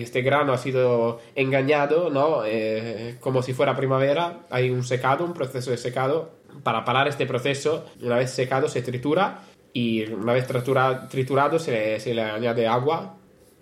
este 0.02 0.20
grano 0.20 0.52
ha 0.52 0.58
sido 0.58 1.18
engañado, 1.34 2.10
¿no? 2.10 2.42
Eh, 2.44 3.16
como 3.20 3.40
si 3.40 3.54
fuera 3.54 3.74
primavera, 3.74 4.40
hay 4.50 4.68
un 4.68 4.84
secado, 4.84 5.24
un 5.24 5.32
proceso 5.32 5.70
de 5.70 5.78
secado. 5.78 6.32
Para 6.62 6.84
parar 6.84 7.08
este 7.08 7.24
proceso, 7.24 7.86
una 8.02 8.16
vez 8.16 8.30
secado 8.30 8.68
se 8.68 8.82
tritura 8.82 9.40
y 9.72 10.04
una 10.12 10.34
vez 10.34 10.46
tritura, 10.46 11.08
triturado 11.08 11.58
se, 11.58 11.98
se, 11.98 12.12
le 12.12 12.22
añade 12.22 12.66
agua 12.66 13.17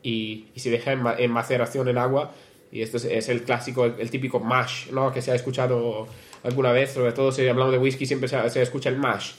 y, 0.07 0.47
y 0.55 0.61
se 0.61 0.71
deja 0.71 0.93
en, 0.93 1.31
maceración 1.33 1.89
en 1.89 1.99
agua 1.99 2.31
y 2.71 2.83
esto 2.83 2.97
es, 2.97 3.29
el 3.29 3.43
clásico, 3.43 3.85
el, 3.85 3.95
el, 3.99 4.09
típico 4.09 4.39
mash, 4.39 4.91
¿no? 4.93 5.11
Que 5.13 5.21
se 5.21 5.33
ha 5.33 5.35
escuchado 5.35 6.07
alguna 6.45 6.71
vez, 6.71 6.93
sobre 6.93 7.11
todo 7.11 7.33
si 7.33 7.47
hablamos 7.49 7.73
de 7.73 7.79
whisky 7.79 8.07
siempre 8.07 8.29
se, 8.29 8.49
se 8.51 8.63
escucha 8.63 8.89
el 8.89 8.99
mash, 8.99 9.33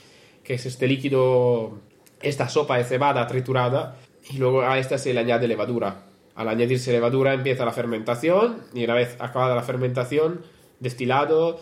que 0.43 0.55
es 0.55 0.65
este 0.65 0.85
líquido, 0.85 1.79
esta 2.21 2.49
sopa 2.49 2.77
de 2.77 2.83
cebada 2.83 3.25
triturada 3.27 3.95
y 4.29 4.39
luego 4.39 4.61
a 4.61 4.77
esta 4.77 4.97
se 4.97 5.13
le 5.13 5.21
añade 5.21 5.47
levadura. 5.47 6.03
Al 6.35 6.49
añadirse 6.49 6.91
levadura 6.91 7.33
empieza 7.33 7.63
la 7.63 7.71
fermentación 7.71 8.63
y 8.73 8.83
una 8.83 8.95
vez 8.95 9.15
acabada 9.19 9.55
la 9.55 9.63
fermentación, 9.63 10.41
destilado, 10.81 11.61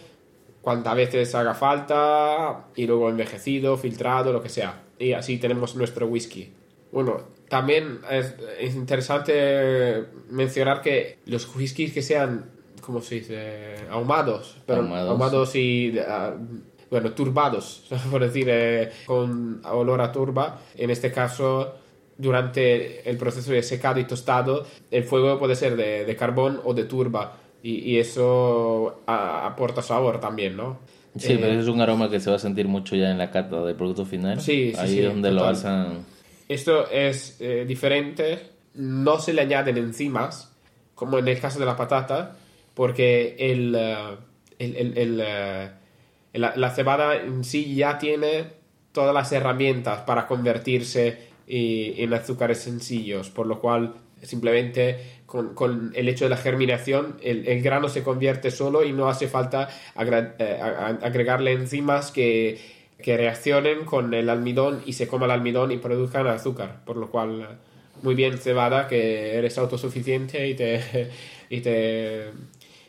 cuantas 0.63 0.95
veces 0.95 1.35
haga 1.35 1.53
falta 1.53 2.65
y 2.75 2.87
luego 2.87 3.09
envejecido, 3.09 3.77
filtrado, 3.77 4.33
lo 4.33 4.41
que 4.41 4.49
sea. 4.49 4.81
Y 4.97 5.13
así 5.13 5.37
tenemos 5.37 5.75
nuestro 5.75 6.07
whisky. 6.07 6.51
Bueno, 6.91 7.34
también 7.49 7.99
es, 8.09 8.35
es 8.59 8.75
interesante 8.75 10.05
mencionar 10.29 10.81
que 10.81 11.19
los 11.25 11.53
whiskies 11.55 11.93
que 11.93 12.01
sean, 12.01 12.45
¿cómo 12.81 13.01
se 13.01 13.15
dice? 13.15 13.75
Ahumados, 13.89 14.57
pero 14.65 14.81
ahumados, 14.81 15.09
ahumados 15.09 15.55
y... 15.55 15.97
Uh, 15.97 16.61
bueno, 16.89 17.11
turbados, 17.13 17.83
por 18.11 18.21
decir, 18.21 18.47
eh, 18.49 18.91
con 19.05 19.61
olor 19.65 20.01
a 20.01 20.11
turba. 20.11 20.61
En 20.77 20.91
este 20.91 21.11
caso, 21.11 21.73
durante 22.17 23.09
el 23.09 23.17
proceso 23.17 23.51
de 23.51 23.63
secado 23.63 23.99
y 23.99 24.05
tostado, 24.05 24.65
el 24.91 25.03
fuego 25.03 25.39
puede 25.39 25.55
ser 25.55 25.75
de, 25.75 26.05
de 26.05 26.15
carbón 26.15 26.61
o 26.63 26.73
de 26.73 26.85
turba. 26.85 27.37
Y, 27.63 27.79
y 27.91 27.99
eso 27.99 29.01
a, 29.07 29.47
aporta 29.47 29.81
sabor 29.81 30.19
también, 30.19 30.55
¿no? 30.55 30.77
Sí, 31.17 31.33
eh, 31.33 31.39
pero 31.41 31.59
es 31.59 31.67
un 31.67 31.81
aroma 31.81 32.09
que 32.09 32.19
se 32.19 32.29
va 32.29 32.35
a 32.35 32.39
sentir 32.39 32.67
mucho 32.67 32.95
ya 32.95 33.09
en 33.09 33.17
la 33.17 33.31
cata 33.31 33.63
del 33.63 33.75
producto 33.75 34.05
final. 34.05 34.39
Sí, 34.39 34.71
sí 34.73 34.79
Ahí 34.79 34.89
sí, 34.89 34.99
es 34.99 35.05
donde 35.05 35.29
total. 35.29 35.43
lo 35.43 35.49
hacen. 35.49 36.14
Esto 36.47 36.89
es 36.89 37.37
eh, 37.39 37.65
diferente, 37.67 38.51
no 38.75 39.19
se 39.19 39.33
le 39.33 39.41
añaden 39.41 39.77
enzimas, 39.77 40.55
como 40.93 41.17
en 41.17 41.27
el 41.27 41.39
caso 41.39 41.59
de 41.59 41.65
la 41.65 41.75
patata, 41.75 42.37
porque 42.73 43.35
el, 43.39 43.75
uh, 43.75 44.17
el, 44.59 44.75
el, 44.75 44.97
el 44.97 45.13
uh, 45.19 46.39
la, 46.39 46.55
la, 46.55 46.69
cebada 46.71 47.15
en 47.15 47.43
sí 47.43 47.73
ya 47.75 47.97
tiene 47.97 48.45
todas 48.91 49.13
las 49.13 49.31
herramientas 49.31 50.01
para 50.01 50.27
convertirse 50.27 51.33
en 51.47 52.13
azúcares 52.13 52.59
sencillos, 52.59 53.29
por 53.29 53.45
lo 53.45 53.59
cual 53.59 53.93
simplemente 54.21 55.21
con, 55.25 55.53
con, 55.53 55.91
el 55.95 56.09
hecho 56.09 56.25
de 56.25 56.29
la 56.29 56.37
germinación 56.37 57.17
el, 57.21 57.61
grano 57.61 57.89
se 57.89 58.03
convierte 58.03 58.51
solo 58.51 58.83
y 58.83 58.91
no 58.91 59.07
hace 59.07 59.27
falta 59.27 59.69
agre 59.95 60.33
eh, 60.39 60.59
agregarle 60.59 61.51
enzimas 61.51 62.11
que, 62.11 62.59
que, 63.05 63.17
reaccionen 63.17 63.85
con 63.85 64.13
el 64.13 64.29
almidón 64.29 64.81
y 64.85 64.93
se 64.93 65.07
coma 65.07 65.25
el 65.25 65.31
almidón 65.31 65.71
y 65.71 65.77
produzcan 65.77 66.27
azúcar, 66.27 66.83
por 66.85 66.97
lo 66.97 67.11
cual 67.11 67.59
muy 68.01 68.15
bien 68.15 68.37
cebada 68.37 68.87
que 68.87 69.35
eres 69.35 69.57
autosuficiente 69.57 70.47
y 70.47 70.55
te, 70.55 71.11
y 71.49 71.61
te, 71.61 72.31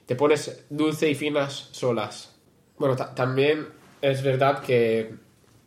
te 0.06 0.16
pones 0.16 0.64
dulce 0.70 1.10
y 1.10 1.14
finas 1.14 1.68
solas. 1.72 2.34
Bueno, 2.78 2.96
también 2.96 3.68
es 4.00 4.22
verdad 4.22 4.60
que, 4.60 5.14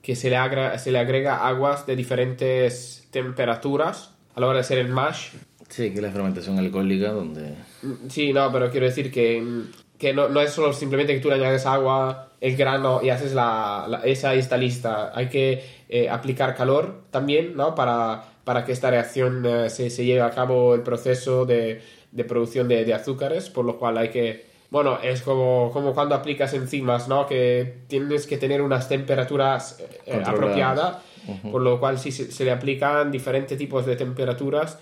que 0.01 0.15
se, 0.15 0.29
le 0.29 0.37
agrega, 0.37 0.77
se 0.77 0.91
le 0.91 0.99
agrega 0.99 1.47
aguas 1.47 1.85
de 1.85 1.95
diferentes 1.95 3.07
temperaturas 3.11 4.15
a 4.35 4.39
la 4.39 4.47
hora 4.47 4.55
de 4.55 4.61
hacer 4.61 4.77
el 4.79 4.89
mash. 4.89 5.29
Sí, 5.69 5.93
que 5.93 6.01
la 6.01 6.11
fermentación 6.11 6.57
alcohólica 6.57 7.11
donde... 7.11 7.53
Sí, 8.09 8.33
no, 8.33 8.51
pero 8.51 8.71
quiero 8.71 8.87
decir 8.87 9.11
que, 9.11 9.67
que 9.99 10.13
no, 10.13 10.29
no, 10.29 10.41
es 10.41 10.51
solo 10.51 10.71
simplemente 10.71 11.13
que 11.13 11.19
tú 11.19 11.29
le 11.29 11.35
añades 11.35 11.65
agua, 11.65 12.29
el 12.39 12.55
grano 12.55 13.01
y 13.03 13.09
haces 13.09 13.33
la, 13.33 13.85
la 13.87 13.97
esa 13.99 14.33
y 14.33 14.39
está 14.39 14.55
lista. 14.57 15.11
Hay 15.13 15.27
que 15.27 15.61
eh, 15.89 16.09
aplicar 16.09 16.55
calor 16.55 17.01
también, 17.11 17.55
¿no? 17.55 17.75
Para, 17.75 18.23
para 18.45 18.63
que 18.63 18.71
esta 18.71 18.89
reacción 18.89 19.45
eh, 19.45 19.69
se, 19.69 19.89
se, 19.89 20.05
lleve 20.05 20.21
a 20.21 20.31
cabo 20.31 20.73
el 20.73 20.81
proceso 20.81 21.45
de, 21.45 21.81
de 22.11 22.23
producción 22.23 22.69
de, 22.69 22.85
de, 22.85 22.93
azúcares, 22.93 23.49
por 23.49 23.65
lo 23.65 23.77
cual 23.77 23.97
hay 23.97 24.09
que... 24.09 24.47
Bueno, 24.69 24.99
es 25.03 25.21
como, 25.21 25.71
como 25.73 25.93
cuando 25.93 26.15
aplicas 26.15 26.53
enzimas, 26.53 27.07
¿no? 27.07 27.27
Que 27.27 27.79
tienes 27.87 28.25
que 28.25 28.37
tener 28.37 28.61
unas 28.61 28.87
temperaturas 28.87 29.83
eh, 30.05 30.21
apropiadas, 30.23 30.97
uh 31.27 31.31
-huh. 31.31 31.51
por 31.51 31.61
lo 31.61 31.79
cual 31.79 31.99
se, 31.99 32.11
se 32.11 32.45
le 32.45 32.51
aplican 32.51 33.11
diferentes 33.11 33.57
tipos 33.57 33.85
de 33.85 33.95
temperaturas 33.95 34.79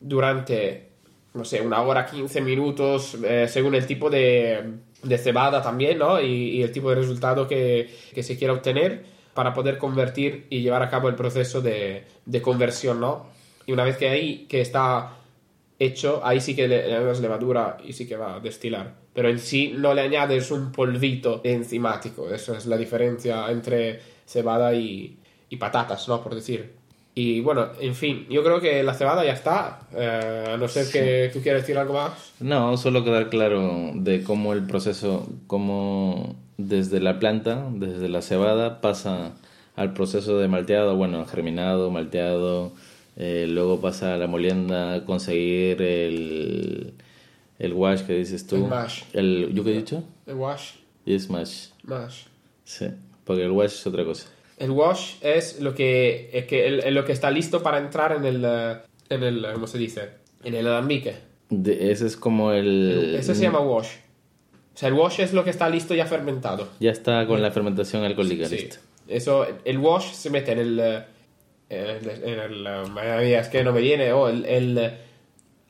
durante, 0.00 0.88
no 1.36 1.44
sé, 1.44 1.60
una 1.60 1.82
hora, 1.82 2.06
15 2.06 2.40
minutos, 2.40 3.16
eh, 3.22 3.46
según 3.48 3.74
el 3.74 3.86
tipo 3.86 4.10
de, 4.10 4.74
de 5.02 5.18
cebada 5.18 5.62
también, 5.62 5.98
¿no? 5.98 6.20
Y, 6.20 6.56
y, 6.56 6.62
el 6.62 6.72
tipo 6.72 6.90
de 6.90 6.96
resultado 6.96 7.46
que, 7.46 7.94
que, 8.14 8.22
se 8.22 8.36
quiera 8.36 8.54
obtener 8.54 9.04
para 9.34 9.52
poder 9.52 9.78
convertir 9.78 10.46
y 10.50 10.62
llevar 10.62 10.82
a 10.82 10.88
cabo 10.88 11.08
el 11.08 11.14
proceso 11.14 11.60
de, 11.60 12.04
de 12.24 12.42
conversión, 12.42 13.00
¿no? 13.00 13.26
Y 13.66 13.72
una 13.72 13.84
vez 13.84 13.96
que 13.96 14.08
ahí, 14.08 14.46
que 14.48 14.60
está 14.60 15.18
hecho, 15.78 16.20
ahí 16.24 16.40
sí 16.40 16.56
que 16.56 16.68
le, 16.68 16.88
das 16.88 17.20
levadura 17.20 17.76
y 17.84 17.92
sí 17.92 18.06
que 18.06 18.16
va 18.16 18.36
a 18.36 18.40
destilar. 18.40 18.94
Pero 19.12 19.28
en 19.28 19.38
sí 19.38 19.74
no 19.76 19.94
le 19.94 20.02
añades 20.02 20.50
un 20.50 20.72
polvito 20.72 21.40
enzimático. 21.44 22.30
Esa 22.30 22.56
es 22.56 22.66
la 22.66 22.76
diferencia 22.76 23.50
entre 23.50 24.00
cebada 24.24 24.74
y, 24.74 25.18
y 25.48 25.56
patatas, 25.56 26.08
¿no? 26.08 26.22
Por 26.22 26.34
decir. 26.34 26.75
Y 27.18 27.40
bueno, 27.40 27.68
en 27.80 27.94
fin, 27.94 28.26
yo 28.28 28.44
creo 28.44 28.60
que 28.60 28.82
la 28.82 28.92
cebada 28.92 29.24
ya 29.24 29.32
está. 29.32 29.80
Eh, 29.96 30.50
a 30.52 30.56
no 30.58 30.68
ser 30.68 30.86
que 30.92 31.30
tú 31.32 31.40
quieras 31.40 31.62
decir 31.62 31.78
algo 31.78 31.94
más. 31.94 32.34
No, 32.40 32.76
solo 32.76 33.04
quedar 33.04 33.30
claro 33.30 33.92
de 33.94 34.22
cómo 34.22 34.52
el 34.52 34.66
proceso, 34.66 35.26
cómo 35.46 36.36
desde 36.58 37.00
la 37.00 37.18
planta, 37.18 37.68
desde 37.72 38.10
la 38.10 38.20
cebada, 38.20 38.82
pasa 38.82 39.32
al 39.76 39.94
proceso 39.94 40.38
de 40.38 40.46
malteado, 40.48 40.94
bueno, 40.96 41.24
germinado, 41.24 41.90
malteado, 41.90 42.72
eh, 43.16 43.46
luego 43.48 43.80
pasa 43.80 44.12
a 44.12 44.18
la 44.18 44.26
molienda, 44.26 45.06
conseguir 45.06 45.80
el, 45.80 46.92
el 47.58 47.72
wash 47.72 48.02
que 48.02 48.12
dices 48.12 48.46
tú. 48.46 48.56
El 48.56 48.64
mash. 48.64 49.04
El, 49.14 49.54
¿Yo 49.54 49.64
qué 49.64 49.70
he 49.70 49.78
dicho? 49.78 50.04
El 50.26 50.34
wash. 50.34 50.72
Y 51.06 51.14
es 51.14 51.30
mash. 51.30 51.68
Mash. 51.82 52.24
Sí, 52.64 52.88
porque 53.24 53.42
el 53.42 53.52
wash 53.52 53.72
es 53.72 53.86
otra 53.86 54.04
cosa. 54.04 54.28
El 54.56 54.70
wash 54.70 55.16
es 55.20 55.60
lo 55.60 55.74
que, 55.74 56.30
es 56.32 56.46
que 56.46 56.66
el, 56.66 56.94
lo 56.94 57.04
que 57.04 57.12
está 57.12 57.30
listo 57.30 57.62
para 57.62 57.78
entrar 57.78 58.12
en 58.12 58.24
el, 58.24 58.44
en 59.10 59.22
el 59.22 59.46
¿cómo 59.52 59.66
se 59.66 59.78
dice? 59.78 60.10
En 60.44 60.54
el 60.54 60.66
alambique. 60.66 61.14
De, 61.50 61.92
ese 61.92 62.06
es 62.06 62.16
como 62.16 62.52
el... 62.52 63.16
Ese 63.18 63.34
se 63.34 63.42
llama 63.42 63.60
wash. 63.60 63.88
O 64.74 64.78
sea, 64.78 64.88
el 64.88 64.94
wash 64.94 65.20
es 65.20 65.32
lo 65.32 65.44
que 65.44 65.50
está 65.50 65.68
listo 65.68 65.94
ya 65.94 66.06
fermentado. 66.06 66.68
Ya 66.80 66.90
está 66.90 67.26
con 67.26 67.40
la 67.42 67.50
fermentación 67.50 68.02
alcohólica 68.04 68.46
sí. 68.46 68.56
listo. 68.56 68.76
Eso, 69.08 69.46
el 69.64 69.78
wash 69.78 70.12
se 70.12 70.30
mete 70.30 70.52
en 70.52 70.58
el... 70.58 70.80
En 71.68 71.86
el, 71.86 72.10
en 72.24 72.38
el 72.38 73.22
es 73.34 73.48
que 73.48 73.64
no 73.64 73.72
me 73.72 73.80
viene. 73.80 74.12
Oh, 74.12 74.28
el, 74.28 74.44
el 74.44 74.92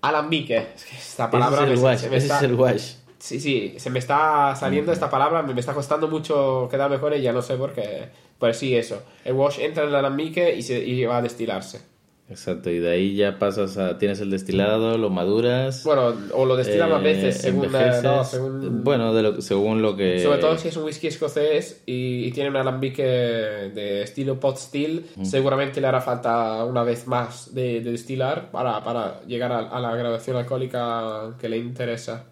alambique. 0.03 0.59
Es 0.77 0.85
que 0.85 0.97
esta 0.97 1.31
palabra 1.31 1.65
ese 1.65 1.73
es 1.73 1.79
el 1.79 1.79
me, 1.79 1.85
wash. 1.85 1.99
se 1.99 2.11
me 2.11 2.17
ese 2.17 2.27
está... 2.27 2.37
es 2.39 2.43
el 2.45 2.55
wash. 2.55 2.93
Sí, 3.19 3.41
sí, 3.41 3.75
se 3.79 3.91
me 3.91 3.99
está 3.99 4.55
saliendo 4.57 4.93
esta 4.93 5.09
palabra, 5.09 5.43
me, 5.43 5.59
está 5.59 5.73
costando 5.73 6.09
mucho 6.09 6.69
quedarme 6.71 6.99
con 6.99 7.13
ella, 7.13 7.33
no 7.33 7.43
sé 7.43 7.57
por 7.57 7.73
qué. 7.73 8.09
Pues 8.39 8.59
sí, 8.59 8.77
eso. 8.77 9.03
El 9.25 9.35
wash 9.35 9.61
entra 9.61 9.85
en 9.85 9.89
el 9.89 9.95
alambique 9.95 10.55
y, 10.55 10.63
se, 10.63 10.79
y 10.79 11.05
va 11.05 11.19
a 11.19 11.23
destilarse. 11.23 11.81
Exacto, 12.29 12.71
y 12.71 12.81
de 12.81 12.91
ahí 12.91 13.15
ya 13.15 13.39
pasas 13.39 13.79
a. 13.79 13.99
Tienes 13.99 14.21
el 14.21 14.31
destilado, 14.31 14.99
lo 14.99 15.11
maduras. 15.11 15.85
Bueno, 15.85 16.13
o 16.33 16.45
lo 16.45 16.57
destilan 16.57 16.89
eh, 16.89 16.93
más 16.93 17.03
veces, 17.03 17.39
según, 17.39 17.71
no, 17.71 18.25
según. 18.25 18.83
Bueno, 18.83 19.15
de 19.15 19.23
lo, 19.23 19.41
según 19.41 19.81
lo 19.81 19.97
que. 19.97 20.19
Sobre 20.19 20.39
todo 20.39 20.59
si 20.59 20.69
es 20.69 20.77
un 20.77 20.85
whisky 20.85 21.07
escocés 21.07 21.85
y, 21.87 22.25
y 22.25 22.33
tiene 22.33 22.51
un 22.51 22.57
alambique 22.57 23.05
de 23.05 24.03
estilo 24.03 24.41
pot 24.41 24.57
still, 24.57 25.07
mm. 25.15 25.25
seguramente 25.25 25.81
le 25.81 25.87
hará 25.87 26.01
falta 26.01 26.65
una 26.65 26.83
vez 26.83 27.07
más 27.07 27.55
de, 27.55 27.81
de 27.81 27.93
destilar 27.93 28.51
para, 28.51 28.83
para 28.83 29.21
llegar 29.23 29.53
a, 29.53 29.61
a 29.61 29.79
la 29.79 29.95
graduación 29.95 30.37
alcohólica 30.37 31.37
que 31.39 31.49
le 31.49 31.59
interesa. 31.59 32.25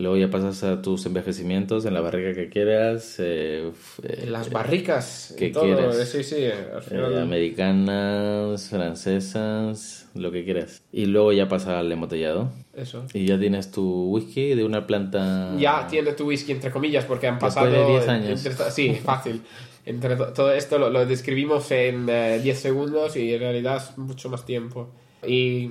Luego 0.00 0.16
ya 0.16 0.30
pasas 0.30 0.64
a 0.64 0.80
tus 0.80 1.04
envejecimientos 1.04 1.84
en 1.84 1.92
la 1.92 2.00
barrica 2.00 2.32
que 2.32 2.48
quieras. 2.48 3.16
Eh, 3.18 3.70
en 4.02 4.32
las 4.32 4.50
barricas. 4.50 5.34
Que 5.36 5.50
todo. 5.50 5.64
quieras. 5.64 6.08
Sí, 6.08 6.24
sí. 6.24 6.46
Al 6.46 6.82
final... 6.82 7.12
eh, 7.12 7.20
americanas, 7.20 8.70
francesas, 8.70 10.08
lo 10.14 10.32
que 10.32 10.42
quieras. 10.44 10.82
Y 10.90 11.04
luego 11.04 11.32
ya 11.32 11.48
pasa 11.48 11.78
al 11.78 11.92
embotellado. 11.92 12.50
Eso. 12.74 13.04
Y 13.12 13.26
ya 13.26 13.38
tienes 13.38 13.70
tu 13.70 14.06
whisky 14.06 14.54
de 14.54 14.64
una 14.64 14.86
planta. 14.86 15.54
Ya 15.58 15.86
tiene 15.86 16.12
tu 16.14 16.28
whisky, 16.28 16.52
entre 16.52 16.70
comillas, 16.70 17.04
porque 17.04 17.26
han 17.26 17.38
pasado. 17.38 17.70
De 17.70 17.84
10 17.84 18.08
años. 18.08 18.46
Entre, 18.46 18.70
sí, 18.70 18.94
fácil. 18.94 19.42
Entre 19.84 20.16
todo 20.16 20.52
esto 20.52 20.78
lo, 20.78 20.88
lo 20.88 21.04
describimos 21.04 21.70
en 21.72 22.06
10 22.06 22.10
eh, 22.46 22.54
segundos 22.54 23.16
y 23.16 23.34
en 23.34 23.40
realidad 23.40 23.76
es 23.76 23.98
mucho 23.98 24.30
más 24.30 24.46
tiempo. 24.46 24.88
Y 25.26 25.70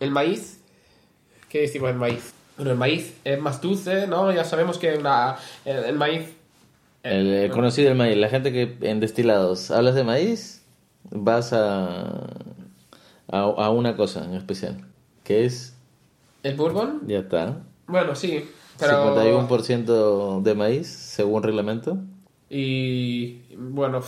el 0.00 0.10
maíz, 0.10 0.60
¿qué 1.48 1.60
decimos 1.60 1.90
del 1.90 1.98
maíz? 1.98 2.34
Bueno, 2.56 2.72
el 2.72 2.76
maíz 2.78 3.16
es 3.24 3.40
más 3.40 3.60
dulce, 3.60 4.06
¿no? 4.06 4.30
Ya 4.32 4.44
sabemos 4.44 4.78
que 4.78 4.96
una- 4.96 5.36
el, 5.64 5.84
el 5.84 5.96
maíz... 5.96 6.34
El, 7.02 7.28
el 7.28 7.50
conocido 7.50 7.90
el 7.90 7.96
maíz, 7.96 8.16
la 8.18 8.28
gente 8.28 8.52
que 8.52 8.76
en 8.82 9.00
destilados 9.00 9.70
hablas 9.70 9.94
de 9.94 10.04
maíz, 10.04 10.62
vas 11.10 11.52
a, 11.54 12.26
a, 13.28 13.40
a 13.40 13.70
una 13.70 13.96
cosa 13.96 14.24
en 14.24 14.34
especial, 14.34 14.84
que 15.24 15.46
es, 15.46 15.74
¿El 16.42 16.56
bourbon? 16.56 17.00
ya 17.06 17.18
está, 17.20 17.58
Bueno, 17.86 18.14
sí, 18.14 18.44
pero... 18.78 19.14
51% 19.16 20.42
de 20.42 20.54
maíz, 20.54 20.88
según 20.88 21.42
reglamento. 21.42 21.96
Y 22.50 23.38
bueno, 23.56 24.02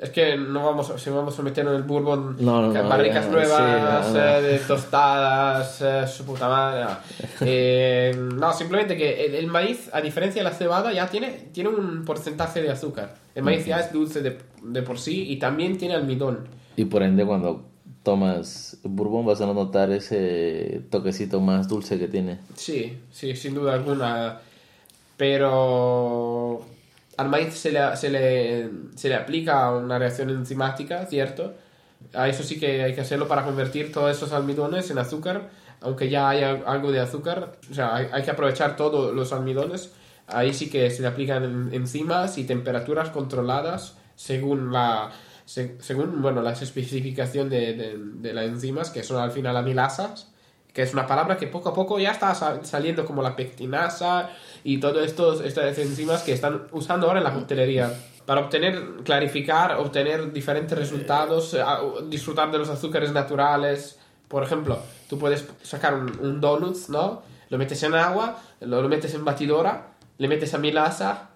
es 0.00 0.10
que 0.10 0.36
no 0.36 0.64
vamos, 0.64 0.92
si 0.96 1.10
vamos 1.10 1.38
a 1.38 1.42
meter 1.42 1.66
en 1.66 1.74
el 1.74 1.82
bourbon 1.82 2.36
No, 2.40 2.62
no, 2.62 2.72
no, 2.72 2.88
barricas 2.88 3.28
nuevas, 3.28 4.06
sí, 4.06 4.12
no. 4.14 4.18
eh, 4.24 4.42
de 4.42 4.58
tostadas, 4.60 5.82
eh, 5.82 6.06
su 6.08 6.24
puta 6.24 6.48
madre. 6.48 6.84
no. 6.84 6.90
Eh, 7.46 8.14
no, 8.34 8.52
simplemente 8.52 8.96
que 8.96 9.26
el, 9.26 9.34
el 9.34 9.46
maíz, 9.46 9.90
a 9.92 10.00
diferencia 10.00 10.42
de 10.42 10.48
la 10.48 10.54
cebada, 10.54 10.92
ya 10.92 11.06
tiene, 11.08 11.48
tiene 11.52 11.70
un 11.70 12.04
porcentaje 12.04 12.62
de 12.62 12.70
azúcar. 12.70 13.14
El 13.34 13.42
maíz 13.44 13.64
ya 13.66 13.78
es 13.80 13.92
dulce 13.92 14.22
de, 14.22 14.38
de 14.62 14.82
por 14.82 14.98
sí 14.98 15.30
y 15.30 15.38
también 15.38 15.76
tiene 15.78 15.94
almidón. 15.94 16.48
Y 16.76 16.84
por 16.86 17.02
ende 17.02 17.24
cuando 17.26 17.66
tomas 18.02 18.78
bourbon 18.82 19.26
vas 19.26 19.40
a 19.42 19.46
notar 19.46 19.90
ese 19.92 20.82
toquecito 20.90 21.40
más 21.40 21.68
dulce 21.68 21.98
que 21.98 22.08
tiene. 22.08 22.38
Sí, 22.54 22.98
sí, 23.10 23.36
sin 23.36 23.54
duda 23.54 23.74
alguna. 23.74 24.38
Pero 25.16 26.64
al 27.20 27.28
maíz 27.28 27.54
se 27.54 27.70
le, 27.72 27.96
se 27.96 28.08
le, 28.10 28.70
se 28.96 29.08
le 29.08 29.14
aplica 29.14 29.70
una 29.72 29.98
reacción 29.98 30.30
enzimática, 30.30 31.06
¿cierto? 31.06 31.54
A 32.14 32.28
eso 32.28 32.42
sí 32.42 32.58
que 32.58 32.82
hay 32.82 32.94
que 32.94 33.00
hacerlo 33.02 33.28
para 33.28 33.44
convertir 33.44 33.92
todos 33.92 34.10
esos 34.16 34.32
almidones 34.32 34.90
en 34.90 34.98
azúcar, 34.98 35.50
aunque 35.80 36.08
ya 36.08 36.28
haya 36.28 36.50
algo 36.66 36.90
de 36.92 37.00
azúcar. 37.00 37.52
O 37.70 37.74
sea, 37.74 37.94
hay, 37.94 38.06
hay 38.12 38.22
que 38.22 38.30
aprovechar 38.30 38.76
todos 38.76 39.14
los 39.14 39.32
almidones. 39.32 39.92
Ahí 40.26 40.54
sí 40.54 40.70
que 40.70 40.90
se 40.90 41.02
le 41.02 41.08
aplican 41.08 41.44
en- 41.44 41.74
enzimas 41.74 42.38
y 42.38 42.44
temperaturas 42.44 43.10
controladas 43.10 43.96
según 44.16 44.72
la 44.72 45.10
se- 45.44 45.76
según 45.80 46.22
bueno 46.22 46.42
las 46.42 46.62
especificaciones 46.62 47.50
de, 47.50 47.72
de, 47.74 47.96
de 47.98 48.32
las 48.32 48.44
enzimas 48.44 48.90
que 48.90 49.02
son 49.02 49.20
al 49.20 49.32
final 49.32 49.56
amilasas 49.56 50.28
que 50.72 50.82
es 50.82 50.92
una 50.92 51.06
palabra 51.08 51.36
que 51.36 51.48
poco 51.48 51.70
a 51.70 51.74
poco 51.74 51.98
ya 51.98 52.12
está 52.12 52.32
sa- 52.36 52.62
saliendo 52.64 53.04
como 53.04 53.22
la 53.22 53.34
pectinasa 53.34 54.30
y 54.64 54.78
todas 54.78 55.06
estas 55.42 55.78
enzimas 55.78 56.22
que 56.22 56.32
están 56.32 56.62
usando 56.72 57.06
ahora 57.06 57.18
en 57.20 57.24
la 57.24 57.32
coctelería 57.34 57.92
para 58.26 58.42
obtener, 58.42 58.80
clarificar, 59.04 59.74
obtener 59.76 60.32
diferentes 60.32 60.78
resultados, 60.78 61.54
eh, 61.54 61.62
a- 61.62 61.80
disfrutar 62.08 62.50
de 62.52 62.58
los 62.58 62.68
azúcares 62.68 63.12
naturales. 63.12 63.98
Por 64.28 64.42
ejemplo, 64.44 64.78
tú 65.08 65.18
puedes 65.18 65.46
sacar 65.62 65.94
un, 65.94 66.16
un 66.20 66.40
donut, 66.40 66.76
¿no? 66.88 67.22
Lo 67.48 67.58
metes 67.58 67.82
en 67.82 67.94
agua, 67.94 68.38
lo, 68.60 68.80
lo 68.82 68.88
metes 68.88 69.14
en 69.14 69.24
batidora, 69.24 69.94
le 70.18 70.28
metes 70.28 70.54
amilasa 70.54 71.30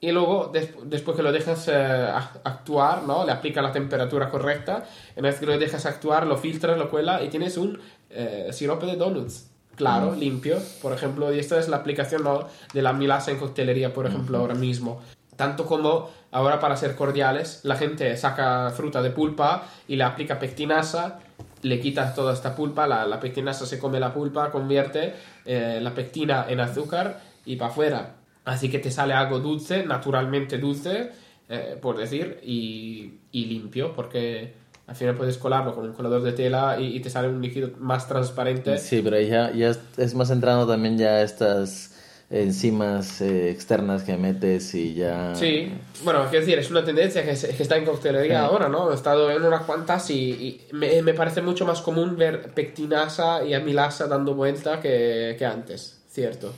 y 0.00 0.12
luego, 0.12 0.48
des- 0.52 0.72
después 0.84 1.16
que 1.16 1.22
lo 1.22 1.32
dejas 1.32 1.68
eh, 1.68 1.72
ac- 1.72 2.40
actuar, 2.44 3.02
¿no? 3.02 3.26
Le 3.26 3.32
aplicas 3.32 3.62
la 3.62 3.72
temperatura 3.72 4.30
correcta. 4.30 4.84
Una 5.16 5.28
vez 5.28 5.40
que 5.40 5.44
lo 5.46 5.58
dejas 5.58 5.84
actuar, 5.84 6.26
lo 6.26 6.38
filtras, 6.38 6.78
lo 6.78 6.88
cuela 6.88 7.22
y 7.22 7.28
tienes 7.28 7.58
un 7.58 7.78
eh, 8.08 8.48
sirope 8.52 8.86
de 8.86 8.96
donuts. 8.96 9.50
Claro, 9.78 10.16
limpio, 10.16 10.58
por 10.82 10.92
ejemplo. 10.92 11.32
Y 11.32 11.38
esta 11.38 11.58
es 11.58 11.68
la 11.68 11.78
aplicación 11.78 12.24
¿no? 12.24 12.48
de 12.74 12.82
la 12.82 12.90
amilasa 12.90 13.30
en 13.30 13.38
coctelería, 13.38 13.94
por 13.94 14.06
ejemplo, 14.06 14.36
ahora 14.36 14.54
mismo. 14.54 15.00
Tanto 15.36 15.66
como 15.66 16.10
ahora 16.32 16.58
para 16.58 16.76
ser 16.76 16.96
cordiales, 16.96 17.60
la 17.62 17.76
gente 17.76 18.16
saca 18.16 18.70
fruta 18.70 19.00
de 19.02 19.10
pulpa 19.10 19.68
y 19.86 19.94
le 19.94 20.02
aplica 20.02 20.40
pectinasa, 20.40 21.20
le 21.62 21.78
quitas 21.78 22.16
toda 22.16 22.34
esta 22.34 22.56
pulpa, 22.56 22.88
la, 22.88 23.06
la 23.06 23.20
pectinasa 23.20 23.64
se 23.64 23.78
come 23.78 24.00
la 24.00 24.12
pulpa, 24.12 24.50
convierte 24.50 25.14
eh, 25.46 25.78
la 25.80 25.94
pectina 25.94 26.46
en 26.48 26.58
azúcar 26.58 27.20
y 27.46 27.54
para 27.54 27.70
afuera. 27.70 28.14
Así 28.44 28.68
que 28.68 28.80
te 28.80 28.90
sale 28.90 29.14
algo 29.14 29.38
dulce, 29.38 29.86
naturalmente 29.86 30.58
dulce, 30.58 31.12
eh, 31.48 31.78
por 31.80 31.96
decir, 31.96 32.40
y, 32.42 33.20
y 33.30 33.44
limpio, 33.44 33.92
porque 33.94 34.54
al 34.88 34.96
final 34.96 35.14
puedes 35.14 35.38
colarlo 35.38 35.74
con 35.74 35.84
un 35.84 35.92
colador 35.92 36.22
de 36.22 36.32
tela 36.32 36.80
y, 36.80 36.96
y 36.96 37.00
te 37.00 37.10
sale 37.10 37.28
un 37.28 37.40
líquido 37.40 37.70
más 37.78 38.08
transparente. 38.08 38.76
Sí, 38.78 39.00
pero 39.04 39.16
ahí 39.16 39.28
ya, 39.28 39.52
ya 39.52 39.72
es- 39.98 40.14
más 40.14 40.30
entrando 40.30 40.66
también 40.66 40.96
ya 40.98 41.22
estas 41.22 41.94
enzimas 42.30 43.20
eh, 43.20 43.50
externas 43.50 44.02
que 44.02 44.16
metes 44.16 44.74
y 44.74 44.94
ya... 44.94 45.34
Sí, 45.34 45.72
bueno, 46.04 46.24
quiero 46.28 46.40
decir, 46.44 46.58
es 46.58 46.70
una 46.70 46.84
tendencia 46.84 47.22
que, 47.24 47.34
se- 47.36 47.54
que 47.56 47.62
está 47.62 47.76
en 47.76 47.84
coctelería 47.84 48.44
ahora, 48.44 48.68
¿no? 48.68 48.90
He 48.90 48.94
estado 48.94 49.30
en 49.30 49.42
unas 49.44 49.62
cuantas 49.62 50.10
y, 50.10 50.30
y 50.30 50.60
me, 50.74 51.00
me 51.02 51.14
parece 51.14 51.40
mucho 51.42 51.64
más 51.64 51.80
común 51.80 52.16
ver 52.16 52.50
pectinasa 52.54 53.44
y 53.44 53.54
amilasa 53.54 54.06
dando 54.06 54.34
vuelta 54.34 54.80
que, 54.80 55.36
que 55.38 55.46
antes, 55.46 56.00
cierto. 56.10 56.52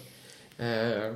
Eh, 0.59 1.11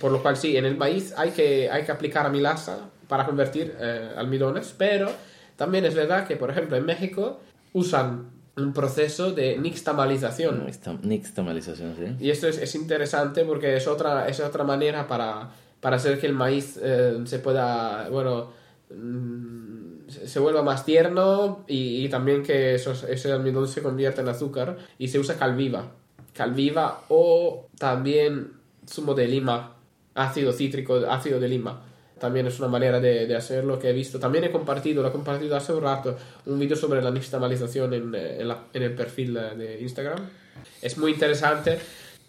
por 0.00 0.12
lo 0.12 0.22
cual 0.22 0.36
sí, 0.36 0.56
en 0.56 0.64
el 0.66 0.76
maíz 0.76 1.12
hay 1.16 1.30
que, 1.30 1.70
hay 1.70 1.84
que 1.84 1.92
aplicar 1.92 2.26
amilasa 2.26 2.90
para 3.08 3.24
convertir 3.26 3.74
eh, 3.80 4.10
almidones, 4.16 4.74
pero 4.76 5.10
también 5.58 5.84
es 5.84 5.94
verdad 5.94 6.26
que, 6.26 6.36
por 6.36 6.50
ejemplo, 6.50 6.76
en 6.78 6.86
México 6.86 7.40
usan 7.74 8.30
un 8.56 8.72
proceso 8.72 9.32
de 9.32 9.58
nixtamalización. 9.58 10.66
Nixtam- 10.66 11.00
Nixtamalización, 11.02 11.94
sí. 11.96 12.24
Y 12.24 12.30
esto 12.30 12.48
es, 12.48 12.56
es 12.58 12.74
interesante 12.74 13.44
porque 13.44 13.76
es 13.76 13.86
otra, 13.86 14.26
es 14.28 14.40
otra 14.40 14.64
manera 14.64 15.06
para, 15.06 15.50
para 15.80 15.96
hacer 15.96 16.18
que 16.18 16.26
el 16.26 16.32
maíz 16.32 16.78
eh, 16.82 17.18
se 17.26 17.38
pueda, 17.40 18.08
bueno, 18.08 18.50
mm, 18.90 20.08
se 20.08 20.26
se 20.26 20.38
vuelva 20.40 20.62
más 20.62 20.84
tierno 20.84 21.64
y, 21.68 22.04
y 22.04 22.08
también 22.08 22.42
que 22.42 22.74
esos, 22.74 23.04
ese 23.04 23.30
almidón 23.30 23.68
se 23.68 23.82
convierta 23.82 24.22
en 24.22 24.28
azúcar 24.28 24.76
y 24.98 25.08
se 25.08 25.18
usa 25.18 25.36
calviva. 25.36 25.92
Calviva 26.32 27.02
o 27.08 27.66
también 27.78 28.52
zumo 28.88 29.14
de 29.14 29.28
lima, 29.28 29.74
ácido 30.14 30.52
cítrico, 30.52 30.96
ácido 31.10 31.38
de 31.40 31.48
lima. 31.48 31.82
También 32.18 32.46
es 32.46 32.58
una 32.58 32.68
manera 32.68 33.00
de, 33.00 33.26
de 33.26 33.36
hacerlo 33.36 33.78
que 33.78 33.90
he 33.90 33.92
visto. 33.92 34.18
También 34.18 34.44
he 34.44 34.50
compartido, 34.50 35.02
lo 35.02 35.08
he 35.08 35.12
compartido 35.12 35.56
hace 35.56 35.72
un 35.72 35.82
rato, 35.82 36.16
un 36.46 36.58
vídeo 36.58 36.76
sobre 36.76 37.00
la 37.02 37.10
nixtamalización 37.10 37.94
en, 37.94 38.14
eh, 38.14 38.40
en, 38.40 38.48
la- 38.48 38.64
en 38.72 38.82
el 38.82 38.94
perfil 38.94 39.34
de 39.34 39.78
Instagram. 39.80 40.18
Es 40.82 40.98
muy 40.98 41.12
interesante. 41.12 41.78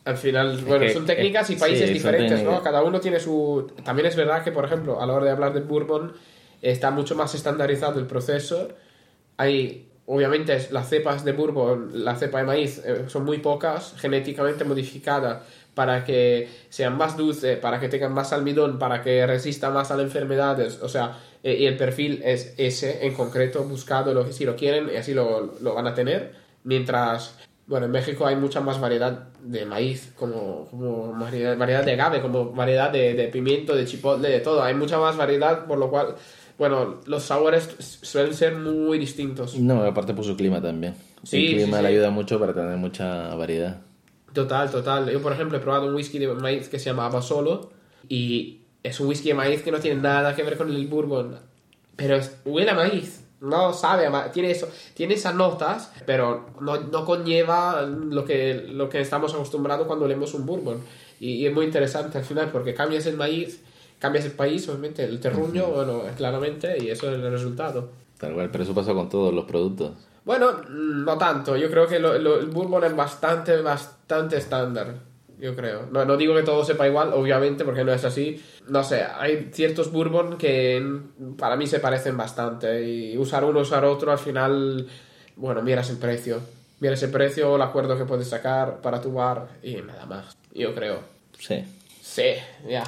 Al 0.06 0.18
final, 0.18 0.58
bueno, 0.66 0.86
que- 0.86 0.94
son 0.94 1.06
técnicas 1.06 1.50
y 1.50 1.56
países 1.56 1.88
sí, 1.88 1.94
diferentes, 1.94 2.42
¿no? 2.44 2.62
Cada 2.64 2.82
uno 2.84 3.00
tiene 3.00 3.20
su... 3.20 3.72
También 3.84 4.06
es 4.08 4.16
verdad 4.16 4.44
que, 4.44 4.52
por 4.52 4.66
ejemplo, 4.66 5.02
a 5.02 5.06
la 5.06 5.14
hora 5.14 5.26
de 5.26 5.32
hablar 5.32 5.54
de 5.54 5.60
bourbon, 5.60 6.14
está 6.62 6.90
mucho 6.92 7.16
más 7.16 7.36
estandarizado 7.36 8.00
el 8.00 8.06
proceso. 8.08 8.70
Hay, 9.38 9.88
obviamente, 10.06 10.68
las 10.72 10.90
cepas 10.90 11.24
de 11.26 11.34
bourbon, 11.34 11.92
la 12.04 12.16
cepa 12.16 12.40
de 12.40 12.44
maíz, 12.46 12.82
eh, 12.86 13.06
son 13.08 13.26
muy 13.26 13.38
pocas, 13.40 13.94
genéticamente 13.98 14.64
modificadas 14.64 15.44
para 15.74 16.04
que 16.04 16.50
sean 16.70 16.98
más 16.98 17.16
dulces, 17.16 17.58
para 17.58 17.80
que 17.80 17.90
tengan 17.90 18.14
más 18.14 18.34
almidón, 18.34 18.80
para 18.80 19.02
que 19.02 19.26
resistan 19.26 19.74
más 19.74 19.92
a 19.92 19.96
las 19.96 20.06
enfermedades. 20.06 20.80
O 20.82 20.90
sea, 20.90 21.18
eh, 21.44 21.56
y 21.60 21.66
el 21.66 21.78
perfil 21.78 22.22
es 22.24 22.54
ese 22.58 23.06
en 23.06 23.14
concreto, 23.14 23.64
buscado, 23.64 24.14
lo 24.14 24.26
que 24.26 24.34
si 24.34 24.46
lo 24.46 24.56
quieren, 24.56 24.90
y 24.94 24.98
así 24.98 25.14
lo, 25.14 25.54
lo 25.62 25.74
van 25.74 25.88
a 25.88 25.94
tener. 25.94 26.34
Mientras, 26.64 27.38
bueno, 27.66 27.86
en 27.86 27.92
México 27.94 28.26
hay 28.26 28.36
mucha 28.36 28.60
más 28.60 28.80
variedad 28.80 29.30
de 29.42 29.66
maíz, 29.66 30.12
como, 30.18 30.68
como 30.70 31.14
variedad, 31.14 31.58
variedad 31.58 31.86
de 31.86 31.94
agave, 31.94 32.22
como 32.22 32.52
variedad 32.52 32.92
de, 32.92 33.14
de 33.14 33.28
pimiento, 33.30 33.76
de 33.76 33.86
chipotle, 33.86 34.30
de 34.30 34.40
todo. 34.42 34.62
Hay 34.62 34.74
mucha 34.74 35.00
más 35.00 35.16
variedad, 35.16 35.66
por 35.66 35.78
lo 35.78 35.90
cual, 35.90 36.16
bueno, 36.58 37.00
los 37.06 37.24
sabores 37.24 37.70
suelen 37.80 38.34
ser 38.34 38.56
muy 38.56 39.00
distintos. 39.00 39.56
No, 39.58 39.82
aparte 39.84 40.14
por 40.14 40.26
su 40.26 40.36
clima 40.36 40.62
también. 40.62 40.96
Sí, 41.24 41.48
el 41.48 41.56
clima 41.56 41.78
sí, 41.78 41.84
le 41.84 41.90
ayuda 41.90 42.10
mucho 42.10 42.38
para 42.38 42.54
tener 42.54 42.76
mucha 42.76 43.34
variedad. 43.36 43.78
Total, 44.34 44.70
total. 44.70 45.10
Yo, 45.10 45.22
por 45.22 45.34
ejemplo, 45.34 45.58
he 45.58 45.62
probado 45.62 45.88
un 45.88 45.96
whisky 45.96 46.20
de 46.20 46.28
maíz 46.28 46.70
que 46.70 46.78
se 46.80 46.86
llama 46.86 47.06
Abasolo 47.08 47.70
y 48.08 48.60
es 48.84 49.00
un 49.00 49.08
whisky 49.08 49.30
de 49.30 49.34
maíz 49.34 49.62
que 49.62 49.72
no 49.72 49.80
tiene 49.80 50.02
nada 50.02 50.36
que 50.36 50.44
ver 50.44 50.58
con 50.58 50.70
el 50.70 50.88
bourbon, 50.88 51.38
pero 51.96 52.16
es- 52.16 52.38
huele 52.46 52.72
a 52.72 52.76
maíz. 52.76 53.26
No 53.42 53.72
sabe, 53.74 54.06
a 54.06 54.10
ma- 54.10 54.32
tiene 54.32 54.52
eso, 54.52 54.68
tiene 54.94 55.14
esas 55.14 55.34
notas, 55.34 55.92
pero 56.06 56.48
no, 56.60 56.78
no 56.78 57.06
conlleva 57.06 57.82
lo 57.84 58.26
que, 58.26 58.66
lo 58.70 58.90
que 58.90 59.00
estamos 59.00 59.34
acostumbrados 59.34 59.88
cuando 59.88 60.08
leemos 60.08 60.34
un 60.34 60.46
bourbon. 60.46 60.78
Y, 61.22 61.36
y 61.36 61.48
es 61.48 61.54
muy 61.54 61.66
interesante 61.66 62.18
al 62.18 62.26
final 62.26 62.50
porque 62.52 62.74
cambias 62.74 63.06
el 63.06 63.16
maíz, 63.16 63.62
cambias 63.98 64.26
el 64.26 64.34
país, 64.34 64.68
obviamente, 64.68 65.06
el 65.06 65.20
terruño, 65.22 65.68
bueno, 65.68 66.02
claramente, 66.18 66.78
y 66.84 66.90
eso 66.90 67.08
es 67.10 67.16
el 67.16 67.32
resultado. 67.32 67.90
Tal 68.18 68.34
cual, 68.34 68.50
pero 68.52 68.66
eso 68.66 68.74
pasa 68.76 68.94
con 68.94 69.08
todos 69.10 69.34
los 69.34 69.46
productos. 69.46 69.92
Bueno, 70.26 70.52
mm, 70.70 71.04
no 71.06 71.18
tanto. 71.18 71.56
Yo 71.58 71.70
creo 71.70 71.88
que 71.88 72.00
lo- 72.00 72.18
lo- 72.20 72.40
el 72.40 72.48
bourbon 72.48 72.84
es 72.84 72.96
bastante, 72.96 73.62
bastante 73.62 74.38
estándar. 74.38 74.94
Yo 75.40 75.56
creo. 75.56 75.88
No, 75.92 76.04
no 76.04 76.18
digo 76.18 76.36
que 76.36 76.44
todo 76.44 76.66
sepa 76.66 76.86
igual, 76.88 77.14
obviamente, 77.14 77.64
porque 77.64 77.84
no 77.86 77.94
es 77.94 78.04
así. 78.04 78.44
No 78.68 78.84
sé, 78.84 79.04
hay 79.04 79.50
ciertos 79.54 79.92
bourbon 79.92 80.38
que 80.38 80.80
mm, 80.82 81.36
para 81.38 81.56
mí 81.56 81.66
se 81.66 81.80
parecen 81.80 82.18
bastante. 82.18 82.84
Y 82.88 83.18
usar 83.18 83.46
uno, 83.46 83.62
usar 83.62 83.86
otro, 83.86 84.12
al 84.12 84.20
final, 84.20 84.88
bueno, 85.38 85.62
miras 85.62 85.90
el 85.90 85.98
precio. 85.98 86.40
Miras 86.82 87.02
el 87.04 87.12
precio, 87.12 87.56
el 87.56 87.62
acuerdo 87.62 87.98
que 87.98 88.06
puedes 88.06 88.28
sacar 88.30 88.82
para 88.82 89.02
tu 89.02 89.14
bar 89.14 89.48
y 89.64 89.76
nada 89.76 90.06
más. 90.06 90.36
Yo 90.54 90.74
creo. 90.76 91.00
Sí, 91.38 91.64
Sí, 92.02 92.24
ya. 92.68 92.84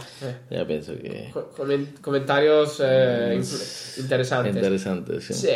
Ya 0.50 0.66
pienso 0.66 0.94
que... 0.96 1.30
Co- 1.32 1.52
comen- 1.56 2.00
comentarios 2.02 2.82
eh, 2.84 3.34
in- 3.36 4.02
interesantes. 4.04 4.56
Interesante, 4.56 5.22
sí. 5.22 5.34
Sí, 5.36 5.54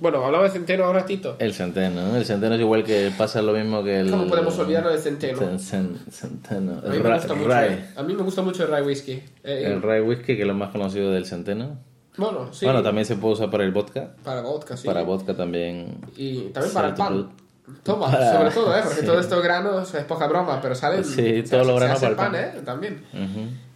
Bueno, 0.00 0.24
hablaba 0.24 0.44
de 0.44 0.50
centeno 0.50 0.88
un 0.88 0.94
ratito. 0.94 1.36
El 1.38 1.54
centeno, 1.54 2.16
el 2.16 2.24
centeno 2.24 2.54
es 2.56 2.60
igual 2.60 2.82
que 2.84 3.12
pasa 3.16 3.40
lo 3.42 3.52
mismo 3.52 3.82
que 3.84 4.00
el... 4.00 4.10
¿Cómo 4.10 4.26
podemos 4.26 4.58
olvidarnos 4.58 4.92
del 4.92 5.00
centeno? 5.02 5.38
Cen- 5.40 5.58
cen- 5.58 5.98
centeno. 6.10 6.72
A 6.84 6.88
mí, 6.90 6.98
me 6.98 7.14
gusta 7.14 7.34
mucho, 7.34 7.52
a 7.96 8.02
mí 8.02 8.14
me 8.14 8.22
gusta 8.22 8.42
mucho 8.42 8.64
el 8.64 8.70
rye 8.70 8.82
whisky. 8.82 9.12
Eh, 9.44 9.62
El 9.66 9.80
rye 9.82 10.00
whisky, 10.02 10.34
que 10.36 10.42
es 10.42 10.46
lo 10.48 10.54
más 10.54 10.70
conocido 10.70 11.12
del 11.12 11.24
centeno. 11.26 11.78
bueno, 12.16 12.52
sí. 12.52 12.64
Bueno, 12.66 12.82
también 12.82 13.04
se 13.06 13.16
puede 13.16 13.34
usar 13.34 13.50
para 13.50 13.64
el 13.64 13.70
vodka. 13.72 14.10
Para 14.24 14.40
vodka, 14.42 14.76
sí. 14.76 14.86
Para 14.86 15.02
vodka 15.02 15.34
también. 15.34 15.96
Y 16.16 16.48
también 16.48 16.74
para 16.74 16.88
el 16.88 16.94
pan. 16.94 17.28
Toma, 17.82 18.10
Para- 18.10 18.32
sobre 18.32 18.50
todo, 18.50 18.76
¿eh? 18.76 18.80
Porque 18.84 19.00
sí. 19.00 19.06
todos 19.06 19.20
estos 19.20 19.42
granos 19.42 19.94
es 19.94 20.04
poca 20.04 20.26
broma, 20.26 20.60
pero 20.60 20.74
salen. 20.74 21.04
Sí, 21.04 21.42
todos 21.48 21.66
los 21.66 21.76
granos 21.80 21.98
para 22.00 22.10
el 22.10 22.16
pan, 22.16 22.32
pan. 22.32 22.40
¿eh? 22.40 22.52
También. 22.64 23.00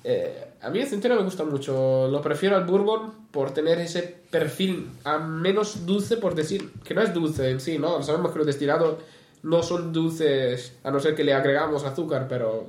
Eh, 0.04 0.47
a 0.60 0.70
mí 0.70 0.80
el 0.80 0.86
centeno 0.86 1.16
me 1.16 1.22
gusta 1.22 1.44
mucho. 1.44 2.08
Lo 2.08 2.20
prefiero 2.20 2.56
al 2.56 2.64
bourbon 2.64 3.12
por 3.30 3.52
tener 3.52 3.78
ese 3.78 4.02
perfil 4.30 4.88
a 5.04 5.18
menos 5.18 5.86
dulce, 5.86 6.16
por 6.16 6.34
decir 6.34 6.70
que 6.84 6.94
no 6.94 7.02
es 7.02 7.12
dulce 7.14 7.50
en 7.50 7.60
sí, 7.60 7.78
¿no? 7.78 8.02
Sabemos 8.02 8.32
que 8.32 8.38
los 8.38 8.46
destilados 8.46 8.96
no 9.42 9.62
son 9.62 9.92
dulces, 9.92 10.74
a 10.82 10.90
no 10.90 10.98
ser 11.00 11.14
que 11.14 11.22
le 11.24 11.32
agregamos 11.32 11.84
azúcar, 11.84 12.26
pero 12.28 12.66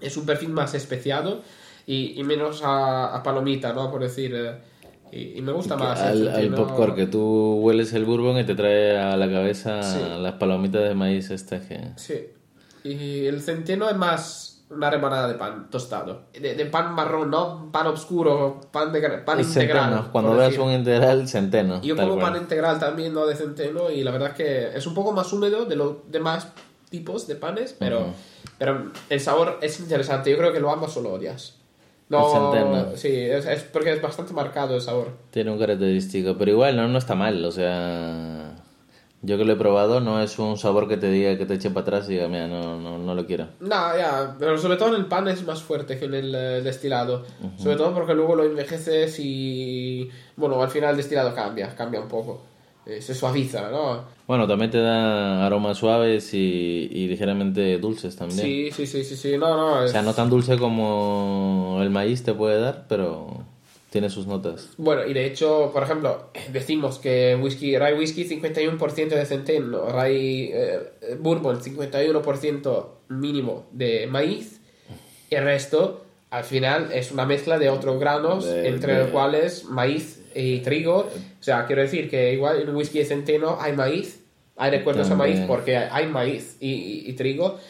es 0.00 0.16
un 0.16 0.26
perfil 0.26 0.50
más 0.50 0.74
especiado 0.74 1.42
y, 1.86 2.18
y 2.20 2.24
menos 2.24 2.62
a, 2.64 3.14
a 3.14 3.22
palomita, 3.22 3.72
¿no? 3.72 3.90
Por 3.90 4.02
decir. 4.02 4.34
eh, 4.34 4.54
y, 5.12 5.38
y 5.38 5.42
me 5.42 5.52
gusta 5.52 5.76
más. 5.76 6.00
Al, 6.00 6.26
al 6.26 6.52
popcorn, 6.52 6.96
que 6.96 7.06
tú 7.06 7.60
hueles 7.60 7.92
el 7.92 8.04
bourbon 8.04 8.36
y 8.38 8.44
te 8.44 8.56
trae 8.56 8.98
a 8.98 9.16
la 9.16 9.30
cabeza 9.30 9.80
Sí. 9.82 10.00
las 10.18 10.32
palomitas 10.34 10.82
de 10.82 10.94
maíz 10.94 11.30
estas 11.30 11.64
que... 11.66 11.80
Sí. 11.94 12.14
Y 12.82 13.24
el 13.26 13.40
centeno 13.40 13.88
es 13.88 13.96
más 13.96 14.53
una 14.70 14.90
rebanada 14.90 15.28
de 15.28 15.34
pan 15.34 15.68
tostado. 15.70 16.22
De, 16.32 16.54
de 16.54 16.66
pan 16.66 16.94
marrón, 16.94 17.30
¿no? 17.30 17.70
Pan 17.70 17.86
oscuro, 17.86 18.60
pan, 18.70 18.92
de, 18.92 19.00
pan 19.00 19.40
integral. 19.40 19.84
centeno. 19.84 20.12
Cuando 20.12 20.36
veas 20.36 20.58
un 20.58 20.72
integral, 20.72 21.28
centeno. 21.28 21.82
Yo 21.82 21.96
como 21.96 22.14
cual. 22.14 22.32
pan 22.32 22.42
integral 22.42 22.78
también, 22.78 23.12
¿no? 23.12 23.26
De 23.26 23.36
centeno, 23.36 23.90
y 23.90 24.02
la 24.02 24.10
verdad 24.10 24.30
es 24.30 24.34
que 24.36 24.76
es 24.78 24.86
un 24.86 24.94
poco 24.94 25.12
más 25.12 25.32
húmedo 25.32 25.64
de 25.64 25.76
los 25.76 26.10
demás 26.10 26.48
tipos 26.90 27.26
de 27.26 27.36
panes, 27.36 27.74
pero, 27.78 28.06
pero 28.58 28.92
el 29.10 29.20
sabor 29.20 29.58
es 29.60 29.78
interesante. 29.80 30.30
Yo 30.30 30.38
creo 30.38 30.52
que 30.52 30.60
lo 30.60 30.70
amas 30.70 30.92
solo 30.92 31.12
odias. 31.12 31.58
No, 32.08 32.96
sí, 32.96 33.08
es, 33.08 33.46
es 33.46 33.62
porque 33.62 33.92
es 33.92 34.02
bastante 34.02 34.32
marcado 34.32 34.74
el 34.76 34.80
sabor. 34.80 35.12
Tiene 35.30 35.50
un 35.50 35.58
característico, 35.58 36.36
pero 36.38 36.50
igual 36.50 36.76
no, 36.76 36.86
no 36.86 36.98
está 36.98 37.14
mal, 37.14 37.42
o 37.44 37.50
sea... 37.50 38.43
Yo 39.26 39.38
que 39.38 39.44
lo 39.44 39.54
he 39.54 39.56
probado, 39.56 40.00
no 40.00 40.20
es 40.20 40.38
un 40.38 40.58
sabor 40.58 40.86
que 40.86 40.98
te 40.98 41.10
diga 41.10 41.38
que 41.38 41.46
te 41.46 41.54
eche 41.54 41.70
para 41.70 41.80
atrás 41.82 42.08
y 42.08 42.12
diga, 42.12 42.28
mira, 42.28 42.46
no, 42.46 42.78
no, 42.78 42.98
no 42.98 43.14
lo 43.14 43.26
quiero. 43.26 43.46
No, 43.60 43.96
ya, 43.96 44.36
pero 44.38 44.58
sobre 44.58 44.76
todo 44.76 44.90
en 44.90 44.96
el 44.96 45.06
pan 45.06 45.28
es 45.28 45.44
más 45.46 45.62
fuerte 45.62 45.98
que 45.98 46.04
en 46.04 46.14
el 46.14 46.34
eh, 46.34 46.60
destilado. 46.62 47.24
Sobre 47.56 47.76
todo 47.76 47.94
porque 47.94 48.14
luego 48.14 48.36
lo 48.36 48.44
envejeces 48.44 49.18
y. 49.18 50.10
Bueno, 50.36 50.62
al 50.62 50.68
final 50.68 50.90
el 50.90 50.96
destilado 50.98 51.34
cambia, 51.34 51.74
cambia 51.74 52.00
un 52.00 52.08
poco. 52.08 52.42
Eh, 52.86 53.00
se 53.00 53.14
suaviza, 53.14 53.70
¿no? 53.70 54.04
Bueno, 54.26 54.46
también 54.46 54.70
te 54.70 54.78
da 54.78 55.46
aromas 55.46 55.78
suaves 55.78 56.34
y, 56.34 56.90
y 56.92 57.08
ligeramente 57.08 57.78
dulces 57.78 58.14
también. 58.14 58.40
Sí, 58.40 58.70
sí, 58.72 58.86
sí, 58.86 59.04
sí, 59.04 59.16
sí. 59.16 59.38
No, 59.38 59.56
no. 59.56 59.84
O 59.84 59.88
sea, 59.88 60.02
no 60.02 60.12
tan 60.12 60.28
dulce 60.28 60.58
como 60.58 61.78
el 61.80 61.88
maíz 61.88 62.22
te 62.22 62.34
puede 62.34 62.60
dar, 62.60 62.84
pero 62.88 63.38
tiene 63.94 64.10
sus 64.10 64.26
notas. 64.26 64.70
Bueno, 64.76 65.06
y 65.06 65.12
de 65.14 65.24
hecho, 65.24 65.70
por 65.72 65.84
ejemplo, 65.84 66.30
decimos 66.52 66.98
que 66.98 67.38
whisky, 67.40 67.78
rye 67.78 67.94
whisky 67.94 68.24
51% 68.24 69.08
de 69.10 69.24
centeno, 69.24 69.86
rye 69.88 70.50
eh, 70.52 70.80
bourbon 71.20 71.60
51% 71.60 72.86
mínimo 73.10 73.66
de 73.70 74.08
maíz, 74.08 74.60
y 75.30 75.36
el 75.36 75.44
resto, 75.44 76.04
al 76.30 76.42
final, 76.42 76.90
es 76.92 77.12
una 77.12 77.24
mezcla 77.24 77.56
de 77.60 77.70
otros 77.70 78.00
granos, 78.00 78.44
De- 78.44 78.66
entre 78.66 78.94
de- 78.94 78.98
los 78.98 79.08
cuales 79.10 79.64
maíz 79.66 80.24
y 80.34 80.58
trigo. 80.58 80.96
O 81.40 81.42
sea, 81.42 81.64
quiero 81.66 81.82
decir 81.82 82.10
que 82.10 82.32
igual 82.32 82.62
en 82.62 82.74
whisky 82.74 82.98
de 82.98 83.04
centeno 83.04 83.58
hay 83.60 83.74
maíz, 83.74 84.24
hay 84.56 84.72
recuerdos 84.72 85.08
a 85.08 85.14
maíz 85.14 85.34
También. 85.34 85.46
porque 85.48 85.76
hay 85.76 86.08
maíz 86.08 86.56
y, 86.58 86.72
y- 86.72 87.04
y 87.10 87.12
trigo. 87.12 87.60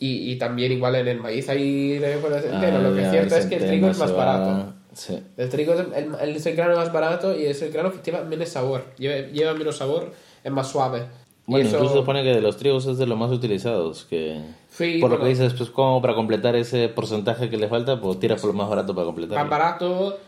Y, 0.00 0.32
y 0.32 0.38
también 0.38 0.72
igual 0.72 0.96
en 0.96 1.06
el 1.06 1.20
maíz 1.20 1.48
hay 1.48 2.00
recuerdos 2.00 2.42
de 2.42 2.50
centeno. 2.50 2.80
Lo 2.80 2.94
que 2.94 3.00
Ah, 3.00 3.02
es 3.02 3.06
ya, 3.06 3.10
cierto 3.12 3.36
es 3.36 3.46
que 3.46 3.54
el 3.56 3.66
trigo 3.68 3.90
es 3.90 3.98
más 3.98 4.12
va- 4.12 4.16
barato. 4.24 4.74
Sí. 4.94 5.22
El 5.36 5.48
trigo 5.48 5.74
es 5.74 5.80
el, 5.80 6.14
el- 6.20 6.36
es 6.36 6.46
el 6.46 6.56
grano 6.56 6.76
más 6.76 6.92
barato 6.92 7.36
y 7.38 7.44
es 7.46 7.60
el 7.62 7.70
grano 7.72 7.92
que 7.92 7.98
lleva 8.10 8.24
menos 8.24 8.48
sabor. 8.48 8.84
Lleva, 8.98 9.28
lleva 9.30 9.54
menos 9.54 9.76
sabor, 9.76 10.12
es 10.42 10.52
más 10.52 10.68
suave. 10.68 11.06
Bueno, 11.46 11.66
eso- 11.68 11.76
incluso 11.78 12.04
pone 12.04 12.22
que 12.22 12.30
de 12.34 12.40
los 12.42 12.56
trigos 12.56 12.86
es 12.86 12.98
de 12.98 13.06
los 13.06 13.18
más 13.18 13.30
utilizados. 13.30 14.04
Que 14.04 14.40
Sí, 14.70 14.98
por 15.00 15.10
lo 15.10 15.18
que 15.20 15.26
dices, 15.26 15.54
pues 15.54 15.70
como 15.70 16.00
para 16.02 16.14
completar 16.14 16.54
ese 16.56 16.88
porcentaje 16.88 17.48
que 17.48 17.56
le 17.56 17.68
falta, 17.68 18.00
pues 18.00 18.18
tiras 18.20 18.40
por 18.40 18.50
lo 18.50 18.54
más 18.56 18.68
barato 18.68 18.94
para 18.94 19.06
completar. 19.06 19.38
más 19.38 19.48
barato 19.48 20.18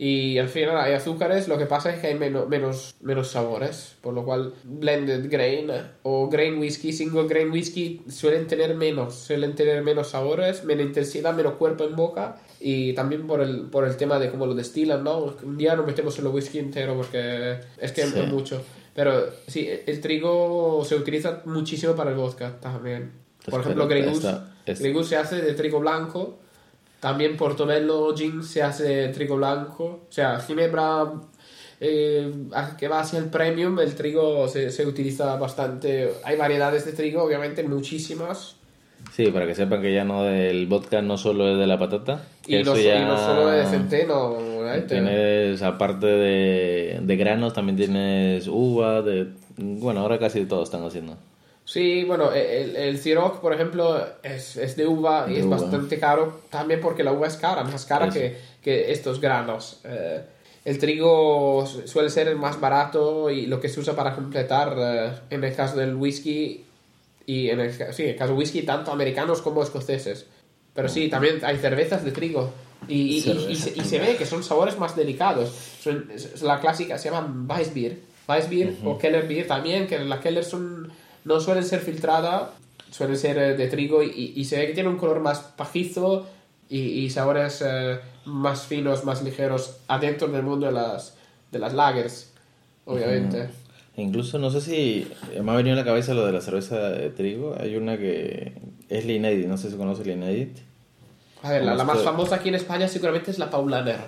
y 0.00 0.38
al 0.38 0.48
final 0.48 0.76
hay 0.78 0.92
azúcares, 0.92 1.48
lo 1.48 1.58
que 1.58 1.66
pasa 1.66 1.92
es 1.92 1.98
que 2.00 2.06
hay 2.06 2.14
menos, 2.14 2.48
menos, 2.48 2.94
menos 3.00 3.28
sabores, 3.32 3.96
por 4.00 4.14
lo 4.14 4.24
cual 4.24 4.54
blended 4.62 5.28
grain 5.28 5.70
o 6.04 6.28
grain 6.28 6.58
whisky, 6.58 6.92
single 6.92 7.26
grain 7.26 7.50
whisky 7.50 8.02
suelen 8.08 8.46
tener 8.46 8.76
menos, 8.76 9.14
suelen 9.16 9.56
tener 9.56 9.82
menos 9.82 10.10
sabores, 10.10 10.62
menos 10.64 10.86
intensidad, 10.86 11.34
menos 11.34 11.54
cuerpo 11.54 11.82
en 11.84 11.96
boca 11.96 12.36
y 12.60 12.92
también 12.92 13.26
por 13.26 13.40
el, 13.40 13.62
por 13.62 13.84
el 13.86 13.96
tema 13.96 14.20
de 14.20 14.30
cómo 14.30 14.46
lo 14.46 14.54
destilan, 14.54 15.02
¿no? 15.02 15.34
Un 15.42 15.58
día 15.58 15.74
no 15.74 15.82
metemos 15.84 16.16
el 16.20 16.28
whisky 16.28 16.58
entero 16.60 16.94
porque 16.96 17.58
es 17.80 17.90
que 17.92 18.06
Sí. 18.06 18.18
es 18.20 18.28
mucho. 18.28 18.62
Pero 18.94 19.26
sí, 19.46 19.68
el 19.86 20.00
trigo 20.00 20.84
se 20.84 20.94
utiliza 20.96 21.42
muchísimo 21.44 21.94
para 21.96 22.10
el 22.10 22.16
vodka 22.16 22.58
también. 22.60 23.12
Por 23.44 23.54
Pues 23.54 23.62
ejemplo, 23.62 23.88
Grey 23.88 24.02
Goose, 24.02 24.16
esta- 24.28 24.54
esta- 24.66 24.82
Grey 24.82 24.92
Goose 24.92 25.08
se 25.10 25.16
hace 25.16 25.36
de 25.42 25.54
trigo 25.54 25.80
blanco. 25.80 26.38
También 27.00 27.36
Portobello 27.36 28.14
Gin 28.16 28.42
se 28.42 28.62
hace 28.62 29.08
trigo 29.08 29.36
blanco. 29.36 29.84
O 30.08 30.12
sea, 30.12 30.40
Ginebra 30.40 31.12
eh, 31.80 32.32
que 32.76 32.88
va 32.88 33.00
hacia 33.00 33.18
el 33.20 33.26
premium, 33.26 33.78
el 33.78 33.94
trigo 33.94 34.48
se, 34.48 34.70
se 34.70 34.84
utiliza 34.86 35.36
bastante. 35.36 36.10
Hay 36.24 36.36
variedades 36.36 36.84
de 36.86 36.92
trigo, 36.92 37.22
obviamente, 37.22 37.62
muchísimas. 37.62 38.56
Sí, 39.12 39.26
para 39.28 39.46
que 39.46 39.54
sepan 39.54 39.80
que 39.80 39.94
ya 39.94 40.02
no 40.02 40.24
del 40.24 40.66
vodka 40.66 41.00
no 41.02 41.16
solo 41.16 41.48
es 41.52 41.56
de 41.58 41.68
la 41.68 41.78
patata. 41.78 42.24
Y 42.48 42.54
no, 42.54 42.60
eso 42.62 42.74
so- 42.74 42.80
ya 42.80 42.96
y 43.00 43.04
no 43.04 43.16
solo 43.16 43.46
de 43.48 43.64
centeno. 43.66 44.36
¿eh? 44.74 44.84
Tienes, 44.88 45.62
aparte 45.62 46.06
de, 46.06 46.98
de 47.00 47.16
granos, 47.16 47.52
también 47.54 47.76
tienes 47.76 48.48
uva, 48.48 49.02
de... 49.02 49.28
Bueno, 49.56 50.00
ahora 50.00 50.18
casi 50.18 50.44
todos 50.46 50.64
están 50.68 50.84
haciendo. 50.84 51.16
Sí, 51.70 52.04
bueno, 52.04 52.32
el, 52.32 52.76
el 52.76 52.98
Ciroc, 52.98 53.40
por 53.40 53.52
ejemplo, 53.52 54.02
es, 54.22 54.56
es 54.56 54.74
de 54.74 54.86
uva 54.86 55.26
y 55.28 55.36
es 55.36 55.44
uva. 55.44 55.58
bastante 55.58 55.98
caro 55.98 56.40
también 56.48 56.80
porque 56.80 57.04
la 57.04 57.12
uva 57.12 57.26
es 57.26 57.36
cara, 57.36 57.62
más 57.62 57.84
cara 57.84 58.08
que, 58.08 58.38
que 58.62 58.90
estos 58.90 59.20
granos. 59.20 59.80
Eh, 59.84 60.22
el 60.64 60.78
trigo 60.78 61.66
su- 61.66 61.86
suele 61.86 62.08
ser 62.08 62.28
el 62.28 62.36
más 62.36 62.58
barato 62.58 63.28
y 63.28 63.44
lo 63.44 63.60
que 63.60 63.68
se 63.68 63.80
usa 63.80 63.94
para 63.94 64.14
completar, 64.14 64.74
eh, 64.78 65.10
en 65.28 65.44
el 65.44 65.54
caso 65.54 65.76
del 65.76 65.94
whisky 65.94 66.64
y 67.26 67.50
en 67.50 67.60
el, 67.60 67.70
sí, 67.92 68.04
en 68.04 68.08
el 68.10 68.16
caso 68.16 68.30
del 68.30 68.38
whisky, 68.38 68.62
tanto 68.62 68.90
americanos 68.90 69.42
como 69.42 69.62
escoceses. 69.62 70.24
Pero 70.72 70.88
sí, 70.88 71.08
también 71.08 71.38
hay 71.44 71.58
cervezas 71.58 72.02
de 72.02 72.12
trigo. 72.12 72.50
Y, 72.88 72.94
y- 73.18 73.46
y- 73.50 73.56
se, 73.56 73.78
y 73.78 73.84
se 73.84 73.98
ve 73.98 74.16
que 74.16 74.24
son 74.24 74.42
sabores 74.42 74.78
más 74.78 74.96
delicados. 74.96 75.50
Son, 75.82 76.10
es- 76.14 76.40
la 76.40 76.60
clásica 76.60 76.96
se 76.96 77.10
llama 77.10 77.44
Weissbier. 77.46 77.98
Weissbier 78.26 78.74
o 78.86 78.96
Keller 78.96 79.28
Beer 79.28 79.46
también, 79.46 79.86
que 79.86 79.98
la 79.98 80.18
Keller 80.20 80.44
son, 80.44 80.90
no 81.28 81.40
suelen 81.40 81.64
ser 81.64 81.80
filtrada, 81.80 82.50
suelen 82.90 83.16
ser 83.16 83.38
eh, 83.38 83.56
de 83.56 83.68
trigo 83.68 84.02
y, 84.02 84.32
y 84.34 84.44
se 84.44 84.58
ve 84.58 84.66
que 84.66 84.74
tiene 84.74 84.88
un 84.88 84.96
color 84.96 85.20
más 85.20 85.40
pajizo 85.40 86.26
y, 86.68 86.78
y 86.78 87.10
sabores 87.10 87.62
eh, 87.64 87.98
más 88.24 88.66
finos, 88.66 89.04
más 89.04 89.22
ligeros 89.22 89.76
adentro 89.86 90.28
del 90.28 90.42
mundo 90.42 90.66
de 90.66 90.72
las, 90.72 91.14
de 91.52 91.58
las 91.58 91.74
lagers, 91.74 92.32
obviamente. 92.84 93.48
Incluso 93.96 94.38
no 94.38 94.50
sé 94.50 94.60
si 94.60 95.06
me 95.42 95.50
ha 95.50 95.56
venido 95.56 95.74
a 95.74 95.78
la 95.78 95.84
cabeza 95.84 96.14
lo 96.14 96.24
de 96.24 96.32
la 96.32 96.40
cerveza 96.40 96.90
de 96.90 97.10
trigo. 97.10 97.56
Hay 97.58 97.76
una 97.76 97.98
que 97.98 98.52
es 98.88 99.04
la 99.04 99.12
Inédit, 99.12 99.46
no 99.46 99.56
sé 99.56 99.70
si 99.70 99.76
conoce. 99.76 100.02
A 101.42 101.50
ver, 101.50 101.64
la, 101.64 101.74
la 101.74 101.84
más 101.84 102.02
famosa 102.02 102.36
aquí 102.36 102.48
en 102.48 102.54
España 102.54 102.86
seguramente 102.86 103.30
es 103.30 103.38
la 103.38 103.50
Paulaner. 103.50 103.98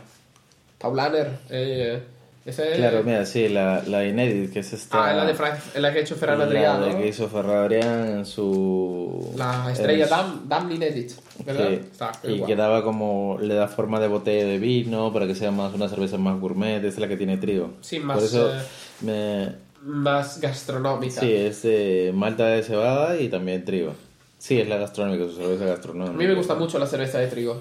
Paulaner, 0.78 1.38
eh, 1.50 2.00
es- 2.44 2.57
Claro, 2.76 3.03
mira, 3.05 3.26
sí, 3.26 3.48
la, 3.48 3.83
la 3.87 4.07
Inédit, 4.07 4.53
que 4.53 4.61
es 4.61 4.72
esta... 4.72 5.11
Ah, 5.11 5.12
la, 5.12 5.24
de 5.26 5.35
Fran- 5.35 5.59
es 5.74 5.81
la 5.81 5.92
que 5.92 5.98
ha 5.98 6.03
hecho 6.03 6.16
Ferran 6.16 6.38
la 6.38 6.46
de 6.46 6.90
¿no? 6.92 6.98
que 6.98 7.09
hizo 7.09 7.29
Ferran 7.29 7.64
Adrià 7.70 8.18
en 8.18 8.24
su... 8.26 9.33
La 9.37 9.70
estrella 9.70 10.07
Dam, 10.07 10.48
Dam 10.48 10.70
Inedit, 10.70 11.12
¿verdad? 11.44 11.68
Sí, 11.68 11.74
Está, 11.92 12.12
y 12.24 12.38
guapo. 12.38 12.46
que 12.46 12.57
daba 12.57 12.83
como, 12.83 13.38
le 13.40 13.55
da 13.55 13.68
forma 13.68 14.00
de 14.00 14.09
botella 14.09 14.46
de 14.46 14.59
vino 14.59 15.12
para 15.12 15.26
que 15.26 15.35
sea 15.35 15.50
más 15.50 15.74
una 15.74 15.88
cerveza 15.88 16.16
más 16.18 16.40
gourmet, 16.40 16.83
es 16.85 16.98
la 16.98 17.09
que 17.09 17.16
tiene 17.16 17.37
trigo. 17.37 17.72
Sí, 17.83 18.00
más, 18.00 18.16
Por 18.16 18.24
eso 18.26 18.50
eh, 18.50 18.62
me, 19.03 19.55
Más 19.83 20.40
gastronómica. 20.40 21.20
sí, 21.20 21.33
es 21.35 21.62
de 21.62 22.12
malta 22.14 22.46
de 22.46 22.62
cebada 22.62 23.18
y 23.20 23.29
también 23.29 23.64
trigo. 23.64 23.92
Sí, 24.38 24.59
es 24.59 24.66
la 24.68 24.79
gastronómica, 24.79 25.24
su 25.26 25.37
cerveza 25.37 25.66
gastronómica. 25.66 26.14
A 26.14 26.16
mí 26.18 26.26
me 26.26 26.35
gusta 26.35 26.55
mucho 26.55 26.79
la 26.79 26.87
cerveza 26.87 27.18
de 27.18 27.26
trigo. 27.26 27.61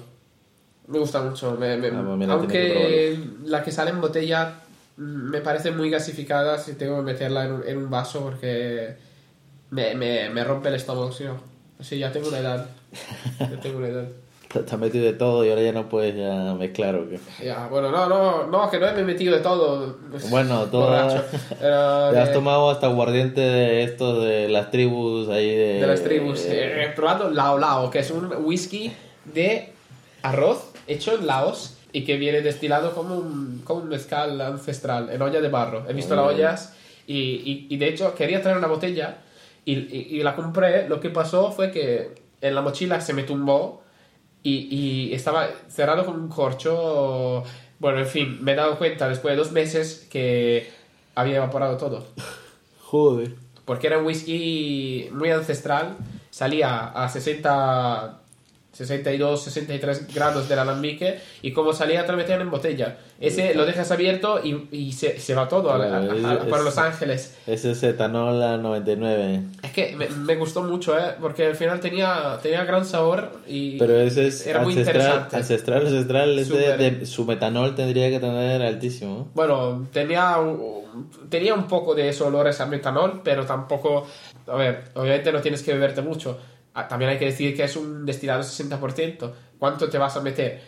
Me 0.88 0.98
gusta 0.98 1.20
mucho. 1.22 1.56
me- 1.60 1.76
me- 1.76 1.88
Ah, 1.88 2.02
pues 2.06 2.18
mira, 2.18 2.32
aunque 2.32 3.18
la 3.44 3.62
que 3.62 3.70
sale 3.70 3.90
en 3.90 4.00
botella 4.00 4.54
me 5.00 5.40
parece 5.40 5.70
muy 5.70 5.88
gasificada 5.90 6.58
si 6.58 6.74
tengo 6.74 6.96
que 6.96 7.02
meterla 7.02 7.46
en 7.46 7.52
un, 7.52 7.62
en 7.66 7.78
un 7.78 7.88
vaso 7.90 8.20
porque 8.20 8.96
me, 9.70 9.94
me, 9.94 10.28
me 10.28 10.44
rompe 10.44 10.68
el 10.68 10.74
estómago, 10.74 11.10
sí. 11.10 11.24
Sí, 11.80 11.98
ya 11.98 12.12
tengo 12.12 12.28
una 12.28 12.38
edad. 12.38 12.66
Ya 13.38 13.58
tengo 13.60 13.78
una 13.78 13.88
edad. 13.88 14.04
Te 14.48 14.58
te 14.64 14.74
has 14.74 14.78
metido 14.80 15.04
de 15.06 15.12
todo 15.14 15.44
y 15.44 15.48
ahora 15.48 15.62
ya 15.62 15.72
no 15.72 15.88
puedes 15.88 16.14
ya 16.16 16.52
mezclar 16.54 16.96
o 16.96 17.08
qué. 17.08 17.18
Ya, 17.42 17.68
bueno, 17.68 17.90
no, 17.90 18.08
no, 18.08 18.46
no, 18.48 18.68
que 18.70 18.78
no 18.78 18.92
me 18.92 19.00
he 19.00 19.04
metido 19.04 19.34
de 19.34 19.40
todo. 19.40 19.96
Bueno, 20.28 20.64
todo. 20.70 20.94
Era 21.60 22.12
Ya 22.12 22.22
has 22.24 22.32
tomado 22.32 22.68
hasta 22.68 22.88
aguardiente 22.88 23.40
de 23.40 23.84
estos 23.84 24.22
de 24.22 24.48
las 24.48 24.70
tribus 24.70 25.28
ahí 25.30 25.54
de. 25.54 25.80
de 25.80 25.86
las 25.86 26.02
tribus. 26.02 26.44
eh, 26.46 26.84
He 26.84 26.88
probado 26.90 27.30
Lao 27.30 27.58
Lao, 27.58 27.90
que 27.90 28.00
es 28.00 28.10
un 28.10 28.30
whisky 28.44 28.92
de 29.24 29.72
arroz 30.22 30.72
hecho 30.86 31.14
en 31.14 31.26
Laos 31.26 31.76
y 31.92 32.04
que 32.04 32.16
viene 32.16 32.40
destilado 32.42 32.92
como 32.94 33.16
un, 33.16 33.62
como 33.64 33.80
un 33.82 33.88
mezcal 33.88 34.40
ancestral 34.40 35.10
en 35.10 35.20
olla 35.22 35.40
de 35.40 35.48
barro. 35.48 35.84
He 35.88 35.92
visto 35.92 36.14
las 36.16 36.24
ollas 36.26 36.74
y, 37.06 37.16
y, 37.18 37.66
y 37.70 37.76
de 37.76 37.88
hecho 37.88 38.14
quería 38.14 38.40
traer 38.42 38.58
una 38.58 38.66
botella 38.68 39.18
y, 39.64 39.72
y- 40.18 40.22
la 40.22 40.34
compré. 40.36 40.88
Lo 40.88 41.00
que 41.00 41.10
pasó 41.10 41.50
fue 41.52 41.70
que 41.70 42.14
en 42.40 42.54
la 42.54 42.62
mochila 42.62 43.00
se 43.00 43.12
me 43.12 43.24
tumbó 43.24 43.82
y, 44.42 44.74
y 44.74 45.14
estaba 45.14 45.48
cerrado 45.68 46.04
con 46.06 46.14
un 46.18 46.28
corcho. 46.28 47.44
Bueno, 47.78 47.98
en 47.98 48.06
fin, 48.06 48.38
me 48.42 48.52
he 48.52 48.54
dado 48.54 48.78
cuenta 48.78 49.08
después 49.08 49.32
de 49.32 49.38
dos 49.38 49.52
meses 49.52 50.06
que 50.10 50.70
había 51.14 51.36
evaporado 51.36 51.76
todo. 51.76 52.06
Joder. 52.80 53.34
Porque 53.64 53.86
era 53.86 53.98
un 53.98 54.06
whisky 54.06 55.08
muy 55.12 55.30
ancestral, 55.30 55.96
salía 56.30 56.86
a 56.88 57.08
60, 57.08 58.19
62, 58.72 59.42
63 59.44 60.14
grados 60.14 60.48
del 60.48 60.58
alambique 60.60 61.18
y 61.42 61.52
como 61.52 61.72
salía 61.72 62.06
te 62.06 62.12
lo 62.12 62.18
metían 62.18 62.40
en 62.40 62.50
botella. 62.50 62.98
Ese 63.20 63.54
lo 63.54 63.66
dejas 63.66 63.90
abierto 63.90 64.40
y, 64.42 64.68
y 64.70 64.92
se, 64.92 65.18
se 65.20 65.34
va 65.34 65.48
todo 65.48 65.70
a- 65.70 65.76
a- 65.76 66.32
a- 66.32 66.38
para 66.48 66.62
Los 66.62 66.78
Ángeles. 66.78 67.36
Ese 67.46 67.72
es 67.72 67.82
etanol 67.82 68.42
a 68.42 68.56
99. 68.56 69.42
Es 69.62 69.72
que 69.72 69.94
me, 69.96 70.08
me 70.08 70.36
gustó 70.36 70.62
mucho, 70.62 70.96
¿eh? 70.98 71.14
porque 71.20 71.46
al 71.46 71.56
final 71.56 71.80
tenía, 71.80 72.38
tenía 72.42 72.64
gran 72.64 72.84
sabor 72.86 73.30
y 73.46 73.76
Pero 73.78 74.00
ese 74.00 74.28
es 74.28 74.46
era 74.46 74.60
muy 74.60 74.72
ancestral, 74.72 74.96
interesante. 75.02 75.36
ancestral, 75.36 75.86
ancestral. 75.86 76.38
ese 76.38 76.56
de- 76.56 77.06
su 77.06 77.24
metanol 77.26 77.74
tendría 77.74 78.08
que 78.08 78.20
tener 78.20 78.62
altísimo. 78.62 79.28
Bueno, 79.34 79.86
tenía 79.92 80.38
un, 80.38 81.10
tenía 81.28 81.54
un 81.54 81.64
poco 81.68 81.94
de 81.94 82.08
esos 82.08 82.28
olores 82.28 82.60
a 82.60 82.66
metanol, 82.66 83.20
pero 83.22 83.44
tampoco... 83.44 84.06
A 84.46 84.54
ver, 84.56 84.84
obviamente 84.94 85.30
no 85.32 85.40
tienes 85.40 85.62
que 85.62 85.72
beberte 85.74 86.00
mucho. 86.02 86.38
Ah, 86.80 86.88
También 86.88 87.10
hay 87.12 87.18
que 87.18 87.26
decir 87.26 87.56
que 87.56 87.64
es 87.64 87.76
un 87.76 88.04
destilado 88.06 88.42
60%. 88.42 89.30
¿Cuánto 89.58 89.88
te 89.88 89.98
vas 89.98 90.16
a 90.16 90.20
meter? 90.20 90.60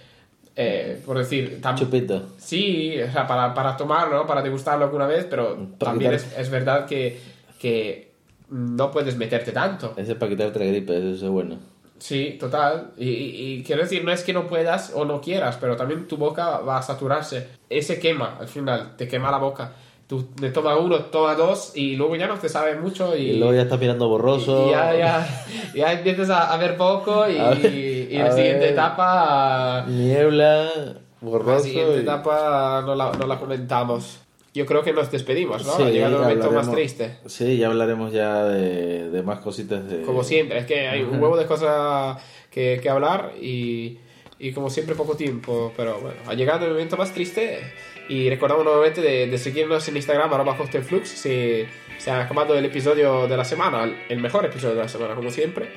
Eh, 0.55 1.01
por 1.07 1.17
decir... 1.19 1.61
Chupito. 1.77 2.27
Sí, 2.39 3.01
o 3.01 3.11
sea, 3.11 3.27
para, 3.27 3.55
para 3.55 3.77
tomarlo, 3.77 4.27
para 4.27 4.43
degustarlo 4.43 4.85
alguna 4.85 5.07
vez, 5.07 5.27
pero 5.29 5.57
también 5.79 6.13
es, 6.13 6.27
es 6.39 6.51
verdad 6.51 6.85
que, 6.87 7.19
que 7.59 8.13
no 8.51 8.91
puedes 8.91 9.17
meterte 9.17 9.53
tanto. 9.53 9.95
Ese 9.97 10.13
es 10.13 10.19
para 10.19 10.31
quitarte 10.31 10.59
la 10.59 10.67
gripe, 10.67 10.97
eso 11.15 11.27
es 11.27 11.31
bueno. 11.33 11.59
Sí, 11.99 12.37
total. 12.39 12.91
Y, 12.99 13.09
y- 13.09 13.53
y 13.59 13.63
quiero 13.63 13.83
decir, 13.83 14.05
no 14.05 14.13
es 14.13 14.25
que 14.25 14.33
no 14.33 14.47
puedas 14.49 14.93
o 14.95 15.05
no 15.05 15.21
quieras, 15.21 15.57
pero 15.61 15.77
también 15.77 16.07
tu 16.09 16.17
boca 16.17 16.59
va 16.59 16.77
a 16.79 16.83
saturarse. 16.83 17.47
Ese 17.71 17.99
quema, 17.99 18.37
al 18.41 18.49
final, 18.49 18.97
te 18.97 19.07
quema 19.09 19.31
la 19.31 19.39
boca. 19.39 19.73
Tú 20.13 20.25
te 20.39 20.51
tomas 20.51 20.79
uno, 20.79 20.99
tomas 21.07 21.39
dos 21.39 21.73
y 21.75 21.97
luego 21.97 22.17
ya 22.17 22.27
no 22.27 22.35
te 22.35 22.47
sabe 22.47 22.77
mucho 22.79 23.17
y, 23.17 23.31
Y, 23.31 23.39
luego 23.39 23.55
ya 23.55 23.63
estás 23.63 23.81
mirando 23.81 24.09
borroso. 24.11 24.67
y 24.69 24.71
ya, 24.73 24.95
ya, 24.95 25.45
ya 25.75 25.93
empiezas 25.95 26.29
a, 26.29 26.53
a 26.53 26.57
ver 26.59 26.77
poco 26.77 27.27
y, 27.31 27.39
A 27.39 27.49
ver, 27.49 27.65
y 27.73 28.19
la 28.19 28.31
siguiente 28.31 28.59
ver. 28.67 28.73
etapa... 28.75 29.87
Niebla, 29.89 30.65
La 30.65 30.95
borroso. 31.23 31.65
siguiente 31.65 31.97
y- 31.97 32.01
etapa 32.01 32.83
no 32.85 32.95
la, 32.95 33.13
no 33.13 33.27
la 33.27 33.39
comentamos. 33.39 34.19
Yo 34.53 34.67
creo 34.67 34.83
que 34.83 34.93
nos 34.93 35.11
despedimos, 35.11 35.65
¿no? 35.65 35.73
Sí, 35.79 35.83
ha 35.85 35.89
llegado 35.89 36.17
el 36.17 36.23
momento 36.25 36.51
más 36.51 36.71
triste. 36.71 37.17
Sí, 37.25 37.57
ya 37.57 37.69
hablaremos 37.69 38.13
ya 38.13 38.45
de, 38.45 39.09
de 39.09 39.23
más 39.23 39.39
cositas 39.39 39.89
de... 39.89 40.03
Como 40.03 40.23
siempre, 40.23 40.59
es 40.59 40.67
que 40.67 40.89
hay 40.89 41.01
un 41.01 41.23
huevo 41.23 41.39
de 41.39 41.47
cosas 41.47 42.23
que, 42.51 42.79
que 42.83 42.91
hablar 42.91 43.33
y, 43.41 43.97
y 44.43 44.53
como 44.53 44.69
siempre 44.69 44.97
poco 44.97 45.17
tiempo. 45.17 45.73
Pero 45.77 46.01
bueno, 46.01 46.17
ha 46.27 46.35
llegado 46.35 46.67
el 46.67 46.73
momento 46.73 46.97
más 46.97 47.15
triste 47.15 47.61
y 48.09 48.29
recordamos 48.29 48.65
nuevamente 48.65 49.01
de, 49.01 49.29
de 49.29 49.39
seguirnos 49.39 49.87
en 49.89 49.97
Instagram, 49.97 50.35
arroba 50.35 50.57
hostelflux, 50.59 51.09
si 51.09 51.65
se 51.97 52.11
ha 52.11 52.23
acabado 52.23 52.59
el 52.59 52.65
episodio 52.65 53.29
de 53.29 53.37
la 53.37 53.45
semana, 53.45 53.85
el 54.09 54.21
mejor 54.21 54.45
episodio 54.45 54.75
de 54.75 54.83
la 54.83 54.89
semana, 54.89 55.15
como 55.15 55.31
siempre. 55.31 55.71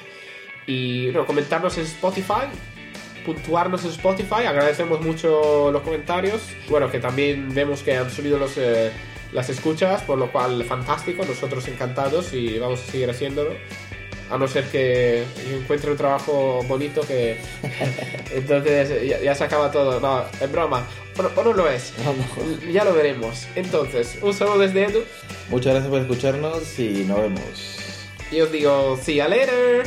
Y 0.65 1.12
bueno, 1.12 1.28
comentarnos 1.28 1.78
en 1.78 1.84
Spotify, 1.84 2.47
puntuarnos 3.23 3.86
en 3.86 3.91
Spotify, 3.91 4.45
agradecemos 4.47 4.99
mucho 4.99 5.71
los 5.71 5.84
comentarios. 5.84 6.41
Bueno, 6.67 6.89
que 6.89 6.99
también 6.99 7.54
vemos 7.54 7.84
que 7.84 7.95
han 7.95 8.10
subido 8.10 8.39
los... 8.39 8.58
eh, 8.58 8.91
las 9.32 9.49
escuchas, 9.49 10.01
por 10.04 10.17
lo 10.17 10.32
cual 10.32 10.63
fantástico, 10.63 11.25
nosotros 11.25 11.67
encantados 11.67 12.34
y 12.34 12.58
vamos 12.58 12.82
a 12.82 12.91
seguir 12.91 13.10
haciéndolo. 13.10 13.51
A 14.30 14.38
no 14.38 14.48
ser 14.48 14.66
que 14.66 15.24
yo 15.50 15.58
encuentre 15.58 15.92
un 15.92 15.98
trabajo 15.98 16.64
bonito 16.68 17.02
que... 17.02 17.38
Entonces 18.34 19.08
ya, 19.08 19.20
ya 19.22 19.36
se 19.36 19.44
acaba 19.44 19.72
todo. 19.72 20.00
No, 20.00 20.24
es 20.42 20.52
broma. 20.52 20.86
O 21.18 21.22
no, 21.22 21.30
o 21.36 21.44
no 21.44 21.54
lo 21.54 21.70
es. 21.70 21.94
No. 22.04 22.72
Ya 22.72 22.84
lo 22.84 22.94
veremos. 22.94 23.48
Entonces, 23.56 24.18
un 24.22 24.34
saludo 24.34 24.60
desde 24.60 24.86
Edu 24.86 25.04
Muchas 25.50 25.74
gracias 25.74 25.90
por 25.90 26.02
escucharnos 26.02 26.80
y 26.80 27.06
nos 27.06 27.22
vemos. 27.22 27.78
y 28.32 28.42
os 28.42 28.52
digo, 28.52 29.00
see 29.02 29.16
you 29.16 29.28
later. 29.28 29.86